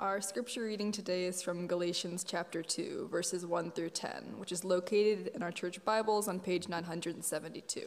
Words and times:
Our 0.00 0.20
scripture 0.20 0.62
reading 0.62 0.92
today 0.92 1.24
is 1.24 1.42
from 1.42 1.66
Galatians 1.66 2.22
chapter 2.22 2.62
2, 2.62 3.08
verses 3.10 3.44
1 3.44 3.72
through 3.72 3.90
10, 3.90 4.38
which 4.38 4.52
is 4.52 4.62
located 4.62 5.32
in 5.34 5.42
our 5.42 5.50
church 5.50 5.84
Bibles 5.84 6.28
on 6.28 6.38
page 6.38 6.68
972. 6.68 7.84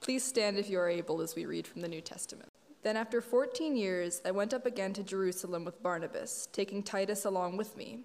Please 0.00 0.24
stand 0.24 0.58
if 0.58 0.68
you 0.68 0.80
are 0.80 0.88
able 0.88 1.20
as 1.20 1.36
we 1.36 1.46
read 1.46 1.68
from 1.68 1.82
the 1.82 1.88
New 1.88 2.00
Testament. 2.00 2.48
Then, 2.82 2.96
after 2.96 3.20
14 3.20 3.76
years, 3.76 4.20
I 4.24 4.32
went 4.32 4.52
up 4.52 4.66
again 4.66 4.92
to 4.94 5.04
Jerusalem 5.04 5.64
with 5.64 5.80
Barnabas, 5.84 6.48
taking 6.52 6.82
Titus 6.82 7.24
along 7.24 7.56
with 7.56 7.76
me. 7.76 8.00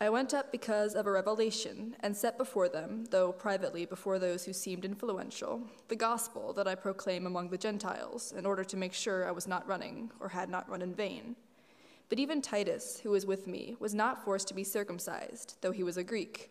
I 0.00 0.08
went 0.10 0.32
up 0.32 0.52
because 0.52 0.94
of 0.94 1.08
a 1.08 1.10
revelation 1.10 1.96
and 1.98 2.16
set 2.16 2.38
before 2.38 2.68
them, 2.68 3.06
though 3.10 3.32
privately 3.32 3.86
before 3.86 4.20
those 4.20 4.44
who 4.44 4.52
seemed 4.52 4.84
influential, 4.84 5.62
the 5.88 5.96
gospel 5.96 6.52
that 6.52 6.68
I 6.68 6.76
proclaim 6.76 7.26
among 7.26 7.48
the 7.48 7.58
Gentiles, 7.58 8.30
in 8.30 8.46
order 8.46 8.62
to 8.62 8.76
make 8.76 8.94
sure 8.94 9.26
I 9.26 9.32
was 9.32 9.48
not 9.48 9.66
running 9.66 10.12
or 10.20 10.28
had 10.28 10.48
not 10.48 10.68
run 10.68 10.82
in 10.82 10.94
vain. 10.94 11.34
But 12.12 12.18
even 12.18 12.42
Titus, 12.42 13.00
who 13.02 13.08
was 13.08 13.24
with 13.24 13.46
me, 13.46 13.74
was 13.80 13.94
not 13.94 14.22
forced 14.22 14.46
to 14.48 14.54
be 14.54 14.64
circumcised, 14.64 15.56
though 15.62 15.70
he 15.70 15.82
was 15.82 15.96
a 15.96 16.04
Greek. 16.04 16.50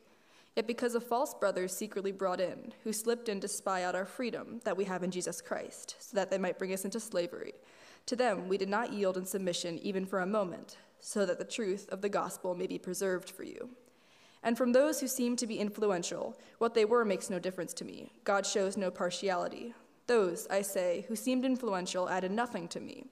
Yet 0.55 0.65
because 0.65 0.95
of 0.95 1.03
false 1.03 1.35
brothers 1.35 1.71
secretly 1.71 2.11
brought 2.11 2.41
in, 2.41 2.73
who 2.83 2.91
slipped 2.91 3.29
in 3.29 3.39
to 3.41 3.47
spy 3.47 3.83
out 3.83 3.93
our 3.93 4.07
freedom 4.07 4.61
that 4.63 4.75
we 4.75 4.85
have 4.85 5.03
in 5.03 5.11
Jesus 5.11 5.39
Christ, 5.39 5.97
so 5.99 6.16
that 6.16 6.31
they 6.31 6.39
might 6.39 6.57
bring 6.57 6.73
us 6.73 6.83
into 6.83 6.99
slavery, 6.99 7.53
to 8.07 8.16
them 8.16 8.47
we 8.47 8.57
did 8.57 8.69
not 8.69 8.91
yield 8.91 9.17
in 9.17 9.25
submission 9.27 9.77
even 9.83 10.03
for 10.03 10.21
a 10.21 10.25
moment, 10.25 10.77
so 10.99 11.27
that 11.27 11.38
the 11.38 11.45
truth 11.45 11.88
of 11.91 12.02
the 12.02 12.09
gospel 12.09 12.55
may 12.55 12.66
be 12.66 12.80
preserved 12.80 13.30
for 13.30 13.43
you. 13.43 13.69
And 14.41 14.57
from 14.57 14.71
those 14.71 14.99
who 14.99 15.07
seem 15.07 15.35
to 15.35 15.45
be 15.45 15.59
influential, 15.59 16.39
what 16.57 16.73
they 16.73 16.85
were 16.85 17.05
makes 17.05 17.30
no 17.30 17.38
difference 17.38 17.75
to 17.75 17.85
me. 17.85 18.13
God 18.23 18.47
shows 18.47 18.77
no 18.77 18.89
partiality. 18.89 19.75
Those, 20.07 20.47
I 20.49 20.63
say, 20.63 21.05
who 21.07 21.16
seemed 21.16 21.45
influential 21.45 22.09
added 22.09 22.31
nothing 22.31 22.67
to 22.69 22.80
me. 22.80 23.05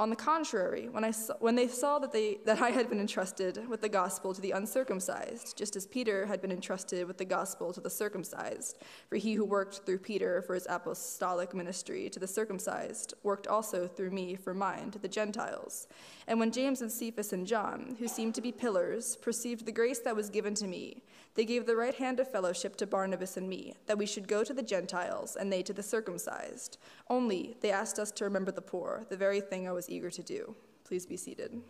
On 0.00 0.08
the 0.08 0.16
contrary, 0.16 0.88
when, 0.88 1.04
I 1.04 1.10
saw, 1.10 1.34
when 1.40 1.56
they 1.56 1.68
saw 1.68 1.98
that, 1.98 2.10
they, 2.10 2.38
that 2.46 2.62
I 2.62 2.70
had 2.70 2.88
been 2.88 3.00
entrusted 3.00 3.68
with 3.68 3.82
the 3.82 3.88
gospel 3.90 4.32
to 4.32 4.40
the 4.40 4.52
uncircumcised, 4.52 5.58
just 5.58 5.76
as 5.76 5.86
Peter 5.86 6.24
had 6.24 6.40
been 6.40 6.50
entrusted 6.50 7.06
with 7.06 7.18
the 7.18 7.24
gospel 7.26 7.70
to 7.74 7.82
the 7.82 7.90
circumcised, 7.90 8.78
for 9.10 9.16
he 9.16 9.34
who 9.34 9.44
worked 9.44 9.80
through 9.84 9.98
Peter 9.98 10.40
for 10.40 10.54
his 10.54 10.66
apostolic 10.70 11.54
ministry 11.54 12.08
to 12.08 12.18
the 12.18 12.26
circumcised 12.26 13.12
worked 13.22 13.46
also 13.46 13.86
through 13.86 14.10
me 14.10 14.36
for 14.36 14.54
mine 14.54 14.90
to 14.90 14.98
the 14.98 15.06
Gentiles. 15.06 15.86
And 16.26 16.40
when 16.40 16.50
James 16.50 16.80
and 16.80 16.90
Cephas 16.90 17.34
and 17.34 17.46
John, 17.46 17.96
who 17.98 18.08
seemed 18.08 18.34
to 18.36 18.40
be 18.40 18.52
pillars, 18.52 19.16
perceived 19.16 19.66
the 19.66 19.72
grace 19.72 19.98
that 19.98 20.16
was 20.16 20.30
given 20.30 20.54
to 20.54 20.66
me, 20.66 21.02
they 21.34 21.44
gave 21.44 21.66
the 21.66 21.76
right 21.76 21.94
hand 21.94 22.18
of 22.20 22.30
fellowship 22.30 22.74
to 22.76 22.86
Barnabas 22.86 23.36
and 23.36 23.48
me, 23.48 23.74
that 23.86 23.98
we 23.98 24.06
should 24.06 24.26
go 24.26 24.42
to 24.44 24.54
the 24.54 24.62
Gentiles 24.62 25.36
and 25.36 25.52
they 25.52 25.62
to 25.62 25.72
the 25.72 25.82
circumcised. 25.82 26.78
Only 27.08 27.56
they 27.60 27.70
asked 27.70 27.98
us 27.98 28.10
to 28.12 28.24
remember 28.24 28.50
the 28.50 28.62
poor, 28.62 29.04
the 29.10 29.16
very 29.16 29.40
thing 29.40 29.68
I 29.68 29.72
was 29.72 29.89
eager 29.90 30.10
to 30.10 30.22
do. 30.22 30.54
Please 30.84 31.04
be 31.04 31.16
seated. 31.16 31.60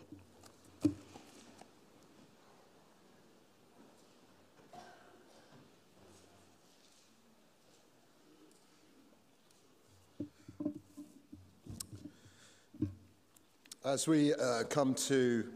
As 13.83 14.07
we 14.07 14.35
uh, 14.35 14.65
come 14.65 14.95
to 14.95 15.47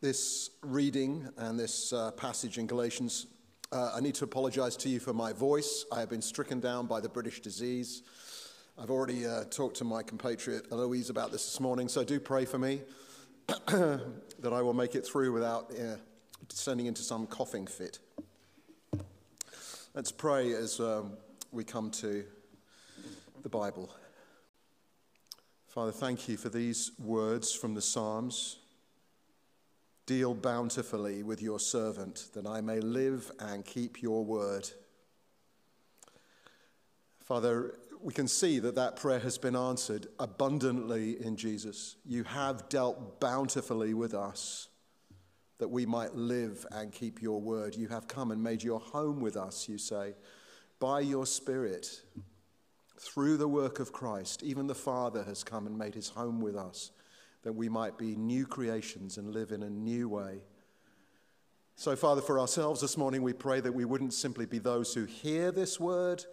this 0.00 0.50
reading 0.60 1.28
and 1.38 1.58
this 1.58 1.92
uh, 1.92 2.10
passage 2.10 2.58
in 2.58 2.66
Galatians, 2.66 3.28
uh, 3.70 3.92
I 3.94 4.00
need 4.00 4.16
to 4.16 4.24
apologize 4.24 4.76
to 4.78 4.88
you 4.88 4.98
for 4.98 5.12
my 5.12 5.32
voice. 5.32 5.84
I 5.92 6.00
have 6.00 6.10
been 6.10 6.20
stricken 6.20 6.58
down 6.58 6.86
by 6.86 7.00
the 7.00 7.08
British 7.08 7.40
disease. 7.40 8.02
I've 8.82 8.90
already 8.90 9.26
uh, 9.26 9.44
talked 9.50 9.76
to 9.76 9.84
my 9.84 10.02
compatriot 10.02 10.68
Eloise 10.72 11.10
about 11.10 11.32
this 11.32 11.44
this 11.44 11.60
morning, 11.60 11.86
so 11.86 12.02
do 12.02 12.18
pray 12.18 12.46
for 12.46 12.58
me 12.58 12.80
that 13.66 14.52
I 14.52 14.62
will 14.62 14.72
make 14.72 14.94
it 14.94 15.06
through 15.06 15.32
without 15.34 15.70
uh, 15.78 15.96
descending 16.48 16.86
into 16.86 17.02
some 17.02 17.26
coughing 17.26 17.66
fit. 17.66 17.98
Let's 19.92 20.10
pray 20.10 20.54
as 20.54 20.80
um, 20.80 21.12
we 21.52 21.62
come 21.62 21.90
to 21.90 22.24
the 23.42 23.50
Bible. 23.50 23.94
Father, 25.68 25.92
thank 25.92 26.26
you 26.26 26.38
for 26.38 26.48
these 26.48 26.92
words 26.98 27.52
from 27.52 27.74
the 27.74 27.82
Psalms. 27.82 28.60
Deal 30.06 30.32
bountifully 30.32 31.22
with 31.22 31.42
your 31.42 31.60
servant, 31.60 32.28
that 32.32 32.46
I 32.46 32.62
may 32.62 32.80
live 32.80 33.30
and 33.40 33.62
keep 33.62 34.00
your 34.00 34.24
word. 34.24 34.70
Father, 37.22 37.74
we 38.02 38.12
can 38.12 38.28
see 38.28 38.58
that 38.60 38.74
that 38.74 38.96
prayer 38.96 39.18
has 39.18 39.38
been 39.38 39.56
answered 39.56 40.06
abundantly 40.18 41.22
in 41.22 41.36
Jesus. 41.36 41.96
You 42.04 42.24
have 42.24 42.68
dealt 42.68 43.20
bountifully 43.20 43.94
with 43.94 44.14
us 44.14 44.68
that 45.58 45.68
we 45.68 45.84
might 45.84 46.14
live 46.14 46.66
and 46.70 46.92
keep 46.92 47.20
your 47.20 47.40
word. 47.40 47.76
You 47.76 47.88
have 47.88 48.08
come 48.08 48.30
and 48.30 48.42
made 48.42 48.62
your 48.62 48.80
home 48.80 49.20
with 49.20 49.36
us, 49.36 49.68
you 49.68 49.76
say, 49.78 50.14
by 50.78 51.00
your 51.00 51.26
Spirit. 51.26 52.02
Through 52.98 53.38
the 53.38 53.48
work 53.48 53.80
of 53.80 53.92
Christ, 53.92 54.42
even 54.42 54.66
the 54.66 54.74
Father 54.74 55.22
has 55.24 55.42
come 55.42 55.66
and 55.66 55.78
made 55.78 55.94
his 55.94 56.08
home 56.08 56.40
with 56.40 56.54
us 56.54 56.90
that 57.42 57.52
we 57.52 57.68
might 57.68 57.96
be 57.96 58.16
new 58.16 58.46
creations 58.46 59.16
and 59.16 59.32
live 59.32 59.52
in 59.52 59.62
a 59.62 59.70
new 59.70 60.08
way. 60.08 60.42
So, 61.76 61.96
Father, 61.96 62.20
for 62.20 62.38
ourselves 62.38 62.82
this 62.82 62.98
morning, 62.98 63.22
we 63.22 63.32
pray 63.32 63.60
that 63.60 63.72
we 63.72 63.86
wouldn't 63.86 64.12
simply 64.12 64.44
be 64.44 64.58
those 64.58 64.92
who 64.92 65.06
hear 65.06 65.50
this 65.50 65.80
word, 65.80 66.24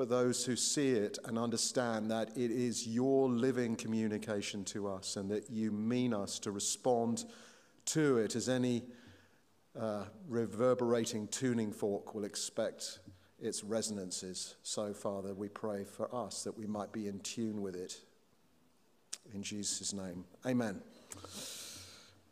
but 0.00 0.08
those 0.08 0.46
who 0.46 0.56
see 0.56 0.92
it 0.92 1.18
and 1.26 1.38
understand 1.38 2.10
that 2.10 2.30
it 2.34 2.50
is 2.50 2.86
your 2.86 3.28
living 3.28 3.76
communication 3.76 4.64
to 4.64 4.88
us 4.88 5.16
and 5.16 5.30
that 5.30 5.50
you 5.50 5.70
mean 5.70 6.14
us 6.14 6.38
to 6.38 6.50
respond 6.50 7.26
to 7.84 8.16
it 8.16 8.34
as 8.34 8.48
any 8.48 8.82
uh, 9.78 10.04
reverberating 10.26 11.28
tuning 11.28 11.70
fork 11.70 12.14
will 12.14 12.24
expect 12.24 13.00
its 13.42 13.62
resonances. 13.62 14.54
So, 14.62 14.94
Father, 14.94 15.34
we 15.34 15.50
pray 15.50 15.84
for 15.84 16.08
us 16.14 16.44
that 16.44 16.56
we 16.56 16.66
might 16.66 16.92
be 16.92 17.06
in 17.06 17.20
tune 17.20 17.60
with 17.60 17.76
it 17.76 18.00
in 19.34 19.42
Jesus' 19.42 19.92
name. 19.92 20.24
Amen. 20.46 20.80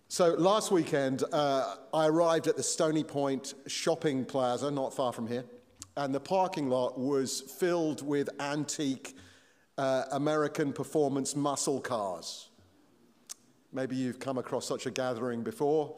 So 0.09 0.33
last 0.37 0.71
weekend, 0.71 1.23
uh, 1.33 1.75
I 1.93 2.07
arrived 2.07 2.47
at 2.47 2.57
the 2.57 2.63
Stony 2.63 3.05
Point 3.05 3.53
shopping 3.67 4.25
plaza, 4.25 4.71
not 4.71 4.95
far 4.95 5.13
from 5.13 5.27
here, 5.27 5.45
and 5.99 6.15
the 6.15 6.21
parking 6.21 6.69
lot 6.69 6.97
was 6.97 7.41
filled 7.41 8.07
with 8.07 8.31
antique 8.39 9.17
uh, 9.77 10.05
American 10.13 10.73
performance 10.73 11.35
muscle 11.35 11.81
cars. 11.81 12.51
Maybe 13.73 13.97
you've 13.97 14.21
come 14.21 14.39
across 14.39 14.65
such 14.65 14.87
a 14.87 14.93
gathering 14.93 15.43
before. 15.43 15.97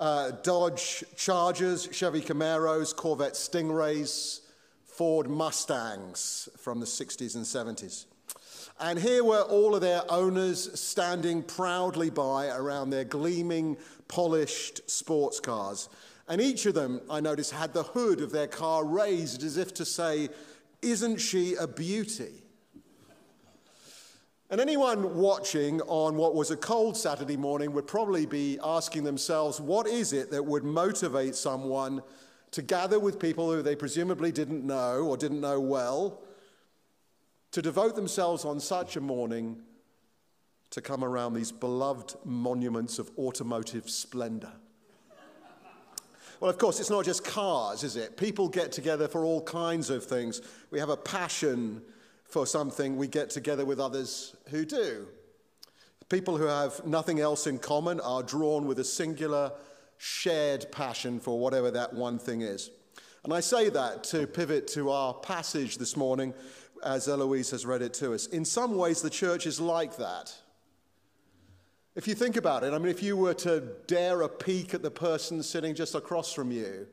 Uh, 0.00 0.32
Dodge 0.42 1.04
Chargers, 1.16 1.88
Chevy 1.92 2.20
Camaros, 2.20 2.94
Corvette 2.94 3.34
Stingrays, 3.34 4.40
Ford 4.84 5.30
Mustangs 5.30 6.48
from 6.58 6.80
the 6.80 6.86
60s 6.86 7.36
and 7.36 7.44
70s. 7.44 8.06
And 8.80 8.98
here 8.98 9.22
were 9.22 9.42
all 9.42 9.76
of 9.76 9.80
their 9.80 10.02
owners 10.10 10.80
standing 10.80 11.44
proudly 11.44 12.10
by 12.10 12.48
around 12.48 12.90
their 12.90 13.04
gleaming, 13.04 13.76
polished 14.08 14.90
sports 14.90 15.38
cars. 15.38 15.88
And 16.30 16.40
each 16.40 16.64
of 16.64 16.72
them, 16.72 17.02
I 17.10 17.20
noticed, 17.20 17.52
had 17.52 17.74
the 17.74 17.82
hood 17.82 18.22
of 18.22 18.32
their 18.32 18.46
car 18.46 18.84
raised 18.84 19.42
as 19.42 19.58
if 19.58 19.74
to 19.74 19.84
say, 19.84 20.30
Isn't 20.80 21.18
she 21.18 21.56
a 21.56 21.66
beauty? 21.66 22.32
And 24.48 24.60
anyone 24.60 25.16
watching 25.16 25.82
on 25.82 26.16
what 26.16 26.34
was 26.34 26.50
a 26.50 26.56
cold 26.56 26.96
Saturday 26.96 27.36
morning 27.36 27.72
would 27.72 27.86
probably 27.86 28.24
be 28.24 28.58
asking 28.64 29.04
themselves, 29.04 29.60
What 29.60 29.86
is 29.86 30.14
it 30.14 30.30
that 30.30 30.46
would 30.46 30.64
motivate 30.64 31.34
someone 31.34 32.00
to 32.52 32.62
gather 32.62 32.98
with 32.98 33.20
people 33.20 33.52
who 33.52 33.60
they 33.60 33.76
presumably 33.76 34.32
didn't 34.32 34.64
know 34.64 35.02
or 35.02 35.18
didn't 35.18 35.42
know 35.42 35.60
well? 35.60 36.22
to 37.52 37.62
devote 37.62 37.96
themselves 37.96 38.44
on 38.44 38.60
such 38.60 38.96
a 38.96 39.00
morning 39.00 39.60
to 40.70 40.80
come 40.80 41.02
around 41.02 41.34
these 41.34 41.50
beloved 41.50 42.14
monuments 42.24 42.98
of 42.98 43.10
automotive 43.18 43.90
splendor. 43.90 44.52
Well, 46.40 46.50
of 46.50 46.56
course, 46.56 46.80
it's 46.80 46.88
not 46.88 47.04
just 47.04 47.22
cars, 47.22 47.84
is 47.84 47.96
it? 47.96 48.16
People 48.16 48.48
get 48.48 48.72
together 48.72 49.06
for 49.08 49.24
all 49.26 49.42
kinds 49.42 49.90
of 49.90 50.04
things. 50.04 50.40
We 50.70 50.78
have 50.78 50.88
a 50.88 50.96
passion 50.96 51.82
for 52.24 52.46
something, 52.46 52.96
we 52.96 53.08
get 53.08 53.28
together 53.28 53.64
with 53.64 53.78
others 53.78 54.36
who 54.48 54.64
do. 54.64 55.08
People 56.08 56.36
who 56.36 56.44
have 56.44 56.84
nothing 56.86 57.20
else 57.20 57.46
in 57.46 57.58
common 57.58 58.00
are 58.00 58.22
drawn 58.22 58.66
with 58.66 58.78
a 58.78 58.84
singular 58.84 59.52
shared 59.98 60.70
passion 60.72 61.20
for 61.20 61.38
whatever 61.38 61.70
that 61.72 61.92
one 61.92 62.18
thing 62.18 62.40
is. 62.40 62.70
And 63.24 63.34
I 63.34 63.40
say 63.40 63.68
that 63.68 64.02
to 64.04 64.26
pivot 64.26 64.66
to 64.68 64.90
our 64.90 65.12
passage 65.12 65.76
this 65.76 65.96
morning, 65.96 66.32
as 66.82 67.06
Eloise 67.06 67.50
has 67.50 67.66
read 67.66 67.82
it 67.82 67.92
to 67.94 68.14
us. 68.14 68.26
In 68.26 68.44
some 68.44 68.76
ways, 68.76 69.02
the 69.02 69.10
church 69.10 69.46
is 69.46 69.60
like 69.60 69.96
that. 69.98 70.34
If 71.96 72.06
you 72.06 72.14
think 72.14 72.36
about 72.36 72.62
it, 72.62 72.72
I 72.72 72.78
mean, 72.78 72.88
if 72.88 73.02
you 73.02 73.16
were 73.16 73.34
to 73.34 73.62
dare 73.88 74.22
a 74.22 74.28
peek 74.28 74.74
at 74.74 74.82
the 74.82 74.90
person 74.90 75.42
sitting 75.42 75.74
just 75.74 75.96
across 75.96 76.32
from 76.32 76.52
you, 76.52 76.86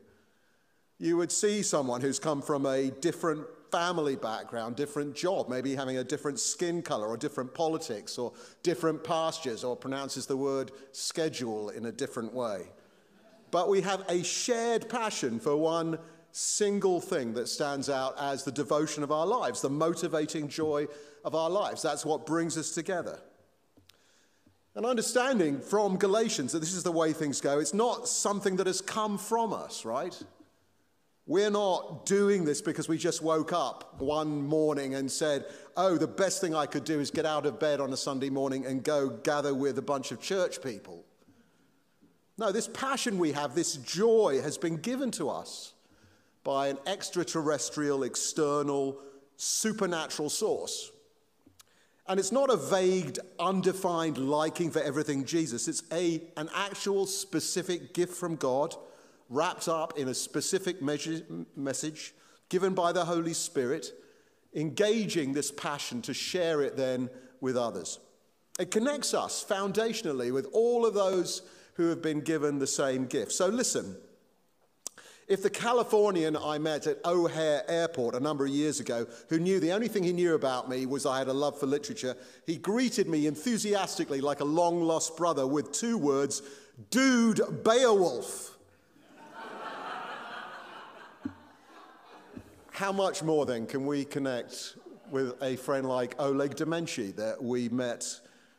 you 0.98 1.18
would 1.18 1.32
see 1.32 1.62
someone 1.62 2.02
who's 2.02 2.18
come 2.18 2.42
from 2.42 2.66
a 2.66 2.90
different 2.90 3.46
family 3.72 4.16
background, 4.16 4.76
different 4.76 5.16
job, 5.16 5.50
maybe 5.50 5.76
having 5.76 5.98
a 5.98 6.04
different 6.04 6.40
skin 6.40 6.82
color 6.82 7.08
or 7.08 7.18
different 7.18 7.54
politics 7.54 8.18
or 8.18 8.34
different 8.64 9.04
pastures 9.04 9.64
or 9.64 9.76
pronounces 9.76 10.26
the 10.26 10.36
word 10.36 10.72
schedule 10.94 11.70
in 11.70 11.86
a 11.86 11.92
different 11.92 12.34
way. 12.34 12.64
But 13.52 13.70
we 13.70 13.82
have 13.82 14.04
a 14.10 14.24
shared 14.24 14.90
passion 14.90 15.40
for 15.40 15.56
one 15.56 16.00
single 16.32 17.00
thing 17.02 17.34
that 17.34 17.48
stands 17.48 17.90
out 17.90 18.16
as 18.20 18.44
the 18.44 18.52
devotion 18.52 19.04
of 19.04 19.12
our 19.12 19.28
lives, 19.28 19.62
the 19.62 19.70
motivating 19.70 20.48
joy 20.48 20.88
of 21.24 21.36
our 21.36 21.50
lives. 21.50 21.84
That's 21.84 22.06
what 22.06 22.26
brings 22.26 22.58
us 22.58 22.72
together. 22.72 23.20
And 24.78 24.86
understanding 24.86 25.60
from 25.60 25.98
Galatians 25.98 26.52
that 26.52 26.60
this 26.60 26.76
is 26.76 26.84
the 26.84 26.92
way 26.92 27.12
things 27.12 27.42
go, 27.42 27.58
it's 27.58 27.74
not 27.74 28.08
something 28.08 28.58
that 28.58 28.68
has 28.68 28.80
come 28.80 29.18
from 29.18 29.52
us, 29.52 29.86
right? 29.86 30.16
We're 31.26 31.50
not 31.50 32.06
doing 32.06 32.46
this 32.46 32.62
because 32.62 32.88
we 32.88 33.00
just 33.00 33.24
woke 33.24 33.52
up 33.52 33.96
one 33.98 34.46
morning 34.46 34.94
and 34.94 35.12
said, 35.12 35.46
Oh, 35.76 35.98
the 35.98 36.08
best 36.08 36.42
thing 36.42 36.54
I 36.54 36.68
could 36.68 36.84
do 36.84 37.00
is 37.00 37.10
get 37.10 37.26
out 37.26 37.48
of 37.48 37.60
bed 37.60 37.82
on 37.82 37.92
a 37.92 37.98
Sunday 37.98 38.30
morning 38.30 38.68
and 38.68 38.84
go 38.84 39.10
gather 39.10 39.56
with 39.56 39.80
a 39.80 39.82
bunch 39.82 40.12
of 40.12 40.22
church 40.22 40.62
people. 40.62 41.04
No, 42.38 42.52
this 42.52 42.68
passion 42.68 43.18
we 43.18 43.32
have, 43.32 43.56
this 43.56 43.78
joy 43.78 44.42
has 44.44 44.60
been 44.60 44.78
given 44.78 45.10
to 45.14 45.32
us 45.32 45.74
by 46.44 46.68
an 46.68 46.78
extraterrestrial, 46.86 48.04
external, 48.04 49.00
supernatural 49.38 50.30
source. 50.30 50.92
And 52.10 52.20
it's 52.20 52.32
not 52.32 52.50
a 52.50 52.56
vague, 52.56 53.18
undefined 53.38 54.18
liking 54.18 54.72
for 54.72 54.82
everything 54.82 55.26
Jesus. 55.26 55.68
It's 55.68 55.84
a, 55.92 56.22
an 56.38 56.50
actual 56.56 57.06
specific 57.06 57.94
gift 57.94 58.16
from 58.16 58.38
God, 58.38 58.76
wrapped 59.30 59.68
up 59.68 59.98
in 59.98 60.08
a 60.08 60.14
specific 60.14 60.82
measure, 60.82 61.22
message 61.56 62.14
given 62.50 62.74
by 62.74 62.94
the 62.94 63.04
Holy 63.04 63.34
Spirit, 63.34 63.92
engaging 64.56 65.34
this 65.34 65.52
passion 65.52 66.02
to 66.04 66.14
share 66.14 66.62
it 66.62 66.78
then 66.78 67.10
with 67.42 67.58
others. 67.58 68.00
It 68.58 68.72
connects 68.72 69.14
us 69.14 69.46
foundationally 69.48 70.32
with 70.32 70.48
all 70.54 70.86
of 70.86 70.94
those 70.94 71.42
who 71.74 71.90
have 71.90 72.02
been 72.02 72.22
given 72.22 72.58
the 72.58 72.68
same 72.68 73.06
gift. 73.06 73.32
So 73.34 73.48
listen, 73.48 73.98
if 75.28 75.44
the 75.44 75.50
Californian 75.50 76.38
I 76.38 76.58
met 76.58 76.88
at 76.88 77.06
O'Hare 77.06 77.64
Airport 77.68 78.16
a 78.16 78.20
number 78.20 78.46
of 78.46 78.52
years 78.52 78.80
ago, 78.80 79.06
who 79.28 79.40
knew 79.40 79.60
the 79.60 79.74
only 79.74 79.90
thing 79.90 80.04
he 80.04 80.14
knew 80.14 80.36
about 80.36 80.70
me 80.70 80.86
was 80.86 81.06
I 81.06 81.18
had 81.20 81.28
a 81.28 81.34
love 81.34 81.60
for 81.60 81.66
literature, 81.66 82.16
he 82.46 82.56
greeted 82.56 83.10
me 83.10 83.28
enthusiastically 83.28 84.22
like 84.22 84.40
a 84.40 84.46
long 84.46 84.82
lost 84.82 85.18
brother 85.18 85.46
with 85.46 85.74
two 85.74 85.98
words 85.98 86.42
Dude 86.92 87.42
Beowulf. 87.64 88.58
How 92.72 92.94
much 92.94 93.22
more 93.22 93.46
then 93.46 93.66
can 93.66 93.86
we 93.86 94.06
connect 94.06 94.78
with 95.12 95.34
a 95.42 95.58
friend 95.58 95.90
like 95.90 96.16
Oleg 96.20 96.56
Demenchi 96.56 97.14
that 97.18 97.44
we 97.44 97.68
met, 97.68 98.06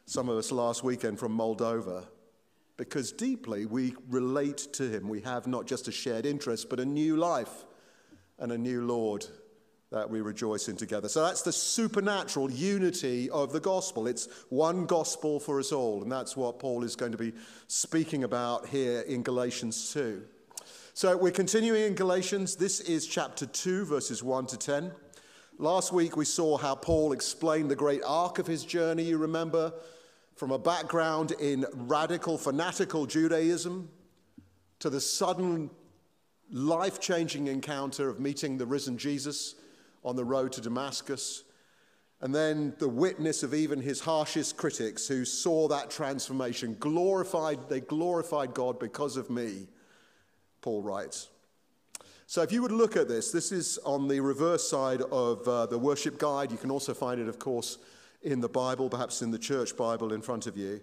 some 0.04 0.28
of 0.28 0.36
us 0.36 0.52
last 0.52 0.84
weekend 0.84 1.18
from 1.18 1.34
Moldova? 1.36 2.04
Because 2.78 3.12
deeply 3.12 3.66
we 3.66 3.94
relate 4.08 4.68
to 4.72 4.88
him. 4.88 5.08
We 5.08 5.20
have 5.20 5.46
not 5.46 5.66
just 5.66 5.88
a 5.88 5.92
shared 5.92 6.24
interest, 6.24 6.70
but 6.70 6.80
a 6.80 6.86
new 6.86 7.16
life 7.16 7.66
and 8.38 8.50
a 8.52 8.56
new 8.56 8.86
Lord 8.86 9.26
that 9.90 10.08
we 10.08 10.20
rejoice 10.20 10.68
in 10.68 10.76
together. 10.76 11.08
So 11.08 11.22
that's 11.22 11.42
the 11.42 11.52
supernatural 11.52 12.50
unity 12.50 13.28
of 13.30 13.52
the 13.52 13.60
gospel. 13.60 14.06
It's 14.06 14.28
one 14.48 14.86
gospel 14.86 15.40
for 15.40 15.58
us 15.58 15.72
all, 15.72 16.02
and 16.02 16.12
that's 16.12 16.36
what 16.36 16.58
Paul 16.58 16.84
is 16.84 16.94
going 16.94 17.12
to 17.12 17.18
be 17.18 17.32
speaking 17.66 18.22
about 18.24 18.66
here 18.66 19.00
in 19.00 19.22
Galatians 19.22 19.92
2. 19.92 20.22
So 20.94 21.16
we're 21.16 21.32
continuing 21.32 21.84
in 21.84 21.94
Galatians. 21.94 22.56
This 22.56 22.80
is 22.80 23.06
chapter 23.06 23.46
2, 23.46 23.86
verses 23.86 24.22
1 24.22 24.46
to 24.48 24.56
10. 24.56 24.92
Last 25.58 25.92
week 25.92 26.16
we 26.16 26.26
saw 26.26 26.58
how 26.58 26.74
Paul 26.74 27.12
explained 27.12 27.70
the 27.70 27.76
great 27.76 28.02
arc 28.06 28.38
of 28.38 28.46
his 28.46 28.64
journey, 28.64 29.04
you 29.04 29.16
remember, 29.16 29.72
from 30.38 30.52
a 30.52 30.58
background 30.58 31.32
in 31.40 31.66
radical, 31.72 32.38
fanatical 32.38 33.06
Judaism 33.06 33.88
to 34.78 34.88
the 34.88 35.00
sudden 35.00 35.68
life 36.52 37.00
changing 37.00 37.48
encounter 37.48 38.08
of 38.08 38.20
meeting 38.20 38.56
the 38.56 38.64
risen 38.64 38.96
Jesus 38.96 39.56
on 40.04 40.14
the 40.14 40.24
road 40.24 40.52
to 40.52 40.60
Damascus, 40.60 41.42
and 42.20 42.32
then 42.32 42.72
the 42.78 42.88
witness 42.88 43.42
of 43.42 43.52
even 43.52 43.80
his 43.80 43.98
harshest 43.98 44.56
critics 44.56 45.08
who 45.08 45.24
saw 45.24 45.66
that 45.66 45.90
transformation. 45.90 46.76
Glorified, 46.78 47.68
they 47.68 47.80
glorified 47.80 48.54
God 48.54 48.78
because 48.78 49.16
of 49.16 49.30
me, 49.30 49.66
Paul 50.60 50.82
writes. 50.82 51.30
So, 52.26 52.42
if 52.42 52.52
you 52.52 52.62
would 52.62 52.72
look 52.72 52.96
at 52.96 53.08
this, 53.08 53.32
this 53.32 53.50
is 53.50 53.78
on 53.84 54.06
the 54.06 54.20
reverse 54.20 54.68
side 54.68 55.00
of 55.10 55.48
uh, 55.48 55.66
the 55.66 55.78
worship 55.78 56.16
guide. 56.16 56.52
You 56.52 56.58
can 56.58 56.70
also 56.70 56.94
find 56.94 57.20
it, 57.20 57.26
of 57.26 57.40
course, 57.40 57.78
in 58.22 58.40
the 58.40 58.48
Bible, 58.48 58.88
perhaps 58.88 59.22
in 59.22 59.30
the 59.30 59.38
church 59.38 59.76
Bible 59.76 60.12
in 60.12 60.22
front 60.22 60.46
of 60.46 60.56
you. 60.56 60.80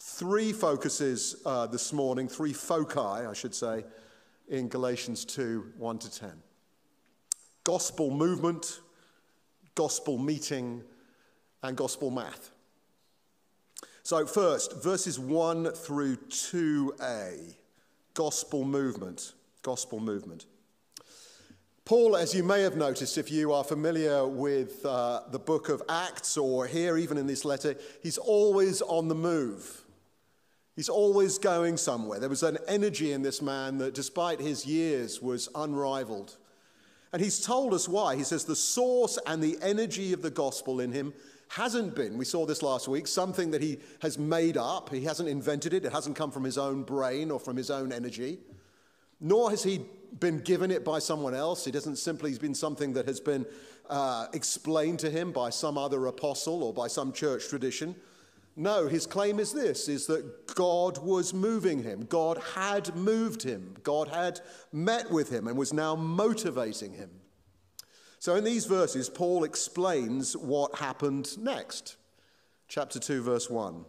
Three 0.00 0.52
focuses 0.52 1.36
uh, 1.46 1.66
this 1.66 1.92
morning, 1.92 2.28
three 2.28 2.52
foci, 2.52 2.98
I 2.98 3.32
should 3.32 3.54
say, 3.54 3.84
in 4.48 4.68
Galatians 4.68 5.24
2 5.24 5.72
1 5.78 5.98
to 5.98 6.20
10. 6.20 6.30
Gospel 7.64 8.10
movement, 8.10 8.80
gospel 9.74 10.18
meeting, 10.18 10.82
and 11.62 11.76
gospel 11.76 12.10
math. 12.10 12.50
So, 14.02 14.26
first, 14.26 14.82
verses 14.82 15.18
1 15.18 15.72
through 15.72 16.16
2a, 16.16 17.54
gospel 18.12 18.64
movement. 18.64 19.32
Gospel 19.62 19.98
movement. 19.98 20.44
Paul, 21.84 22.16
as 22.16 22.34
you 22.34 22.42
may 22.42 22.62
have 22.62 22.78
noticed 22.78 23.18
if 23.18 23.30
you 23.30 23.52
are 23.52 23.62
familiar 23.62 24.26
with 24.26 24.86
uh, 24.86 25.20
the 25.30 25.38
book 25.38 25.68
of 25.68 25.82
Acts 25.86 26.38
or 26.38 26.66
here 26.66 26.96
even 26.96 27.18
in 27.18 27.26
this 27.26 27.44
letter, 27.44 27.76
he's 28.02 28.16
always 28.16 28.80
on 28.80 29.08
the 29.08 29.14
move. 29.14 29.84
He's 30.76 30.88
always 30.88 31.36
going 31.36 31.76
somewhere. 31.76 32.18
There 32.18 32.30
was 32.30 32.42
an 32.42 32.56
energy 32.66 33.12
in 33.12 33.20
this 33.20 33.42
man 33.42 33.76
that, 33.78 33.92
despite 33.92 34.40
his 34.40 34.64
years, 34.64 35.20
was 35.20 35.50
unrivaled. 35.54 36.38
And 37.12 37.20
he's 37.20 37.44
told 37.44 37.74
us 37.74 37.86
why. 37.86 38.16
He 38.16 38.24
says 38.24 38.46
the 38.46 38.56
source 38.56 39.18
and 39.26 39.42
the 39.42 39.58
energy 39.60 40.14
of 40.14 40.22
the 40.22 40.30
gospel 40.30 40.80
in 40.80 40.90
him 40.90 41.12
hasn't 41.48 41.94
been, 41.94 42.16
we 42.16 42.24
saw 42.24 42.46
this 42.46 42.62
last 42.62 42.88
week, 42.88 43.06
something 43.06 43.50
that 43.50 43.60
he 43.60 43.78
has 44.00 44.16
made 44.16 44.56
up. 44.56 44.88
He 44.88 45.04
hasn't 45.04 45.28
invented 45.28 45.74
it, 45.74 45.84
it 45.84 45.92
hasn't 45.92 46.16
come 46.16 46.30
from 46.30 46.44
his 46.44 46.56
own 46.56 46.82
brain 46.82 47.30
or 47.30 47.38
from 47.38 47.58
his 47.58 47.70
own 47.70 47.92
energy. 47.92 48.38
Nor 49.20 49.50
has 49.50 49.62
he 49.62 49.82
been 50.20 50.38
given 50.38 50.70
it 50.70 50.84
by 50.84 50.98
someone 50.98 51.34
else. 51.34 51.66
It 51.66 51.74
hasn't 51.74 51.98
simply 51.98 52.36
been 52.38 52.54
something 52.54 52.92
that 52.94 53.06
has 53.06 53.20
been 53.20 53.46
uh, 53.88 54.26
explained 54.32 54.98
to 55.00 55.10
him 55.10 55.32
by 55.32 55.50
some 55.50 55.76
other 55.76 56.06
apostle 56.06 56.62
or 56.62 56.72
by 56.72 56.88
some 56.88 57.12
church 57.12 57.48
tradition. 57.48 57.94
No, 58.56 58.86
his 58.86 59.04
claim 59.06 59.40
is 59.40 59.52
this 59.52 59.88
is 59.88 60.06
that 60.06 60.46
God 60.54 60.98
was 60.98 61.34
moving 61.34 61.82
him. 61.82 62.06
God 62.08 62.40
had 62.54 62.94
moved 62.94 63.42
him. 63.42 63.74
God 63.82 64.08
had 64.08 64.40
met 64.72 65.10
with 65.10 65.28
him 65.30 65.48
and 65.48 65.56
was 65.56 65.72
now 65.72 65.96
motivating 65.96 66.92
him. 66.92 67.10
So 68.20 68.36
in 68.36 68.44
these 68.44 68.64
verses, 68.66 69.10
Paul 69.10 69.44
explains 69.44 70.36
what 70.36 70.76
happened 70.76 71.36
next. 71.36 71.96
Chapter 72.68 72.98
2, 72.98 73.22
verse 73.22 73.50
1. 73.50 73.84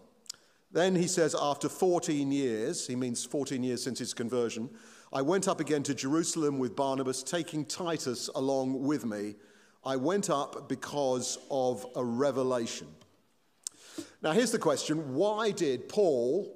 Then 0.72 0.96
he 0.96 1.08
says, 1.08 1.36
after 1.40 1.70
14 1.70 2.32
years, 2.32 2.86
he 2.86 2.98
means 2.98 3.24
14 3.24 3.64
years 3.64 3.82
since 3.82 4.00
his 4.00 4.14
conversion, 4.14 4.70
I 5.16 5.22
went 5.22 5.48
up 5.48 5.62
again 5.62 5.82
to 5.84 5.96
Jerusalem 5.96 6.60
with 6.60 6.76
Barnabas, 6.76 7.24
taking 7.24 7.64
Titus 7.64 8.30
along 8.36 8.84
with 8.84 9.06
me. 9.06 9.36
I 9.86 9.96
went 9.96 10.30
up 10.30 10.68
because 10.68 11.38
of 11.50 11.86
a 11.96 12.04
revelation. 12.04 12.88
Now, 14.22 14.34
here's 14.34 14.52
the 14.52 14.60
question 14.60 15.16
why 15.16 15.52
did 15.52 15.88
Paul 15.88 16.54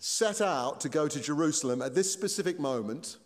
set 0.00 0.40
out 0.40 0.80
to 0.80 0.88
go 0.88 1.06
to 1.06 1.20
Jerusalem 1.20 1.80
at 1.80 1.94
this 1.94 2.12
specific 2.12 2.58
moment 2.58 3.18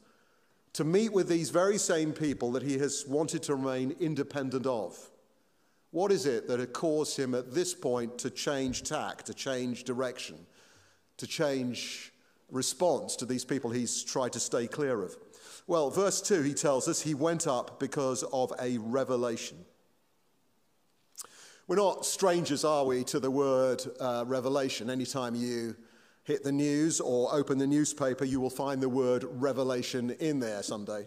to 0.75 0.85
meet 0.85 1.15
with 1.15 1.31
these 1.31 1.49
very 1.49 1.79
same 1.79 2.13
people 2.13 2.53
that 2.53 2.63
he 2.63 2.77
has 2.77 3.07
wanted 3.09 3.43
to 3.45 3.55
remain 3.55 3.97
independent 4.01 4.67
of? 4.67 4.99
What 5.93 6.13
is 6.13 6.27
it 6.27 6.47
that 6.47 6.61
had 6.61 6.75
caused 6.75 7.19
him 7.19 7.35
at 7.35 7.55
this 7.55 7.73
point 7.73 8.19
to 8.19 8.29
change 8.29 8.83
tack, 8.83 9.23
to 9.23 9.33
change 9.33 9.85
direction, 9.85 10.37
to 11.17 11.27
change 11.27 12.13
response 12.51 13.17
to 13.17 13.27
these 13.27 13.45
people 13.45 13.71
he's 13.71 14.03
tried 14.03 14.33
to 14.33 14.41
stay 14.41 14.67
clear 14.67 15.03
of? 15.03 15.17
Well, 15.67 15.91
verse 15.91 16.21
2, 16.23 16.43
he 16.43 16.55
tells 16.55 16.89
us 16.89 17.03
he 17.03 17.15
went 17.15 17.47
up 17.47 17.79
because 17.79 18.23
of 18.33 18.53
a 18.61 18.79
revelation. 18.79 19.59
We're 21.67 21.77
not 21.77 22.07
strangers, 22.07 22.65
are 22.65 22.87
we, 22.87 23.05
to 23.05 23.21
the 23.21 23.31
word 23.31 23.83
uh, 24.01 24.25
revelation? 24.27 24.89
Anytime 24.89 25.35
you 25.35 25.77
hit 26.25 26.43
the 26.43 26.53
news 26.53 27.01
or 27.01 27.35
open 27.35 27.59
the 27.59 27.67
newspaper, 27.67 28.25
you 28.25 28.41
will 28.41 28.49
find 28.49 28.81
the 28.81 28.89
word 28.89 29.25
revelation 29.25 30.11
in 30.21 30.41
there 30.41 30.63
someday. 30.63 31.07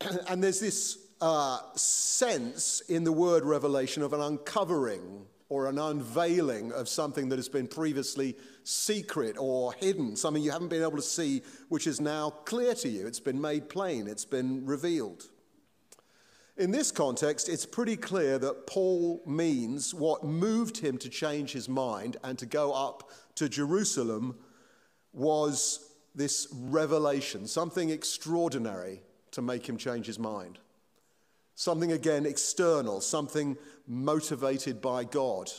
and 0.28 0.42
there's 0.42 0.60
this 0.60 0.98
uh, 1.20 1.58
sense 1.74 2.80
in 2.88 3.02
the 3.02 3.12
word 3.12 3.44
revelation 3.44 4.04
of 4.04 4.12
an 4.12 4.20
uncovering 4.20 5.26
or 5.48 5.66
an 5.66 5.78
unveiling 5.78 6.72
of 6.72 6.88
something 6.88 7.28
that 7.28 7.36
has 7.36 7.48
been 7.48 7.66
previously 7.66 8.36
secret 8.68 9.36
or 9.38 9.72
hidden, 9.72 10.14
something 10.14 10.42
you 10.42 10.50
haven't 10.50 10.68
been 10.68 10.82
able 10.82 10.96
to 10.96 11.02
see, 11.02 11.40
which 11.70 11.86
is 11.86 12.02
now 12.02 12.28
clear 12.44 12.74
to 12.74 12.88
you. 12.88 13.06
It's 13.06 13.18
been 13.18 13.40
made 13.40 13.70
plain, 13.70 14.06
it's 14.06 14.26
been 14.26 14.66
revealed. 14.66 15.24
In 16.58 16.70
this 16.70 16.90
context, 16.90 17.48
it's 17.48 17.64
pretty 17.64 17.96
clear 17.96 18.38
that 18.38 18.66
Paul 18.66 19.22
means 19.24 19.94
what 19.94 20.22
moved 20.22 20.76
him 20.76 20.98
to 20.98 21.08
change 21.08 21.52
his 21.52 21.66
mind 21.66 22.18
and 22.22 22.38
to 22.38 22.46
go 22.46 22.72
up 22.72 23.10
to 23.36 23.48
Jerusalem 23.48 24.36
was 25.14 25.94
this 26.14 26.48
revelation, 26.52 27.46
something 27.46 27.88
extraordinary 27.88 29.00
to 29.30 29.40
make 29.40 29.66
him 29.66 29.78
change 29.78 30.04
his 30.04 30.18
mind. 30.18 30.58
Something 31.54 31.92
again 31.92 32.26
external, 32.26 33.00
something 33.00 33.56
motivated 33.86 34.82
by 34.82 35.04
God, 35.04 35.50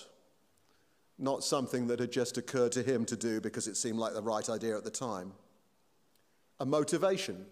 not 1.20 1.44
something 1.44 1.88
that 1.88 2.00
had 2.00 2.12
just 2.12 2.38
occurred 2.38 2.72
to 2.72 2.84
him 2.84 3.06
to 3.06 3.18
do 3.18 3.42
because 3.42 3.68
it 3.68 3.76
seemed 3.76 4.00
like 4.00 4.14
the 4.14 4.22
right 4.22 4.50
idea 4.50 4.78
at 4.78 4.84
the 4.84 4.90
time. 4.90 5.34
A 6.60 6.66
motivation 6.66 7.46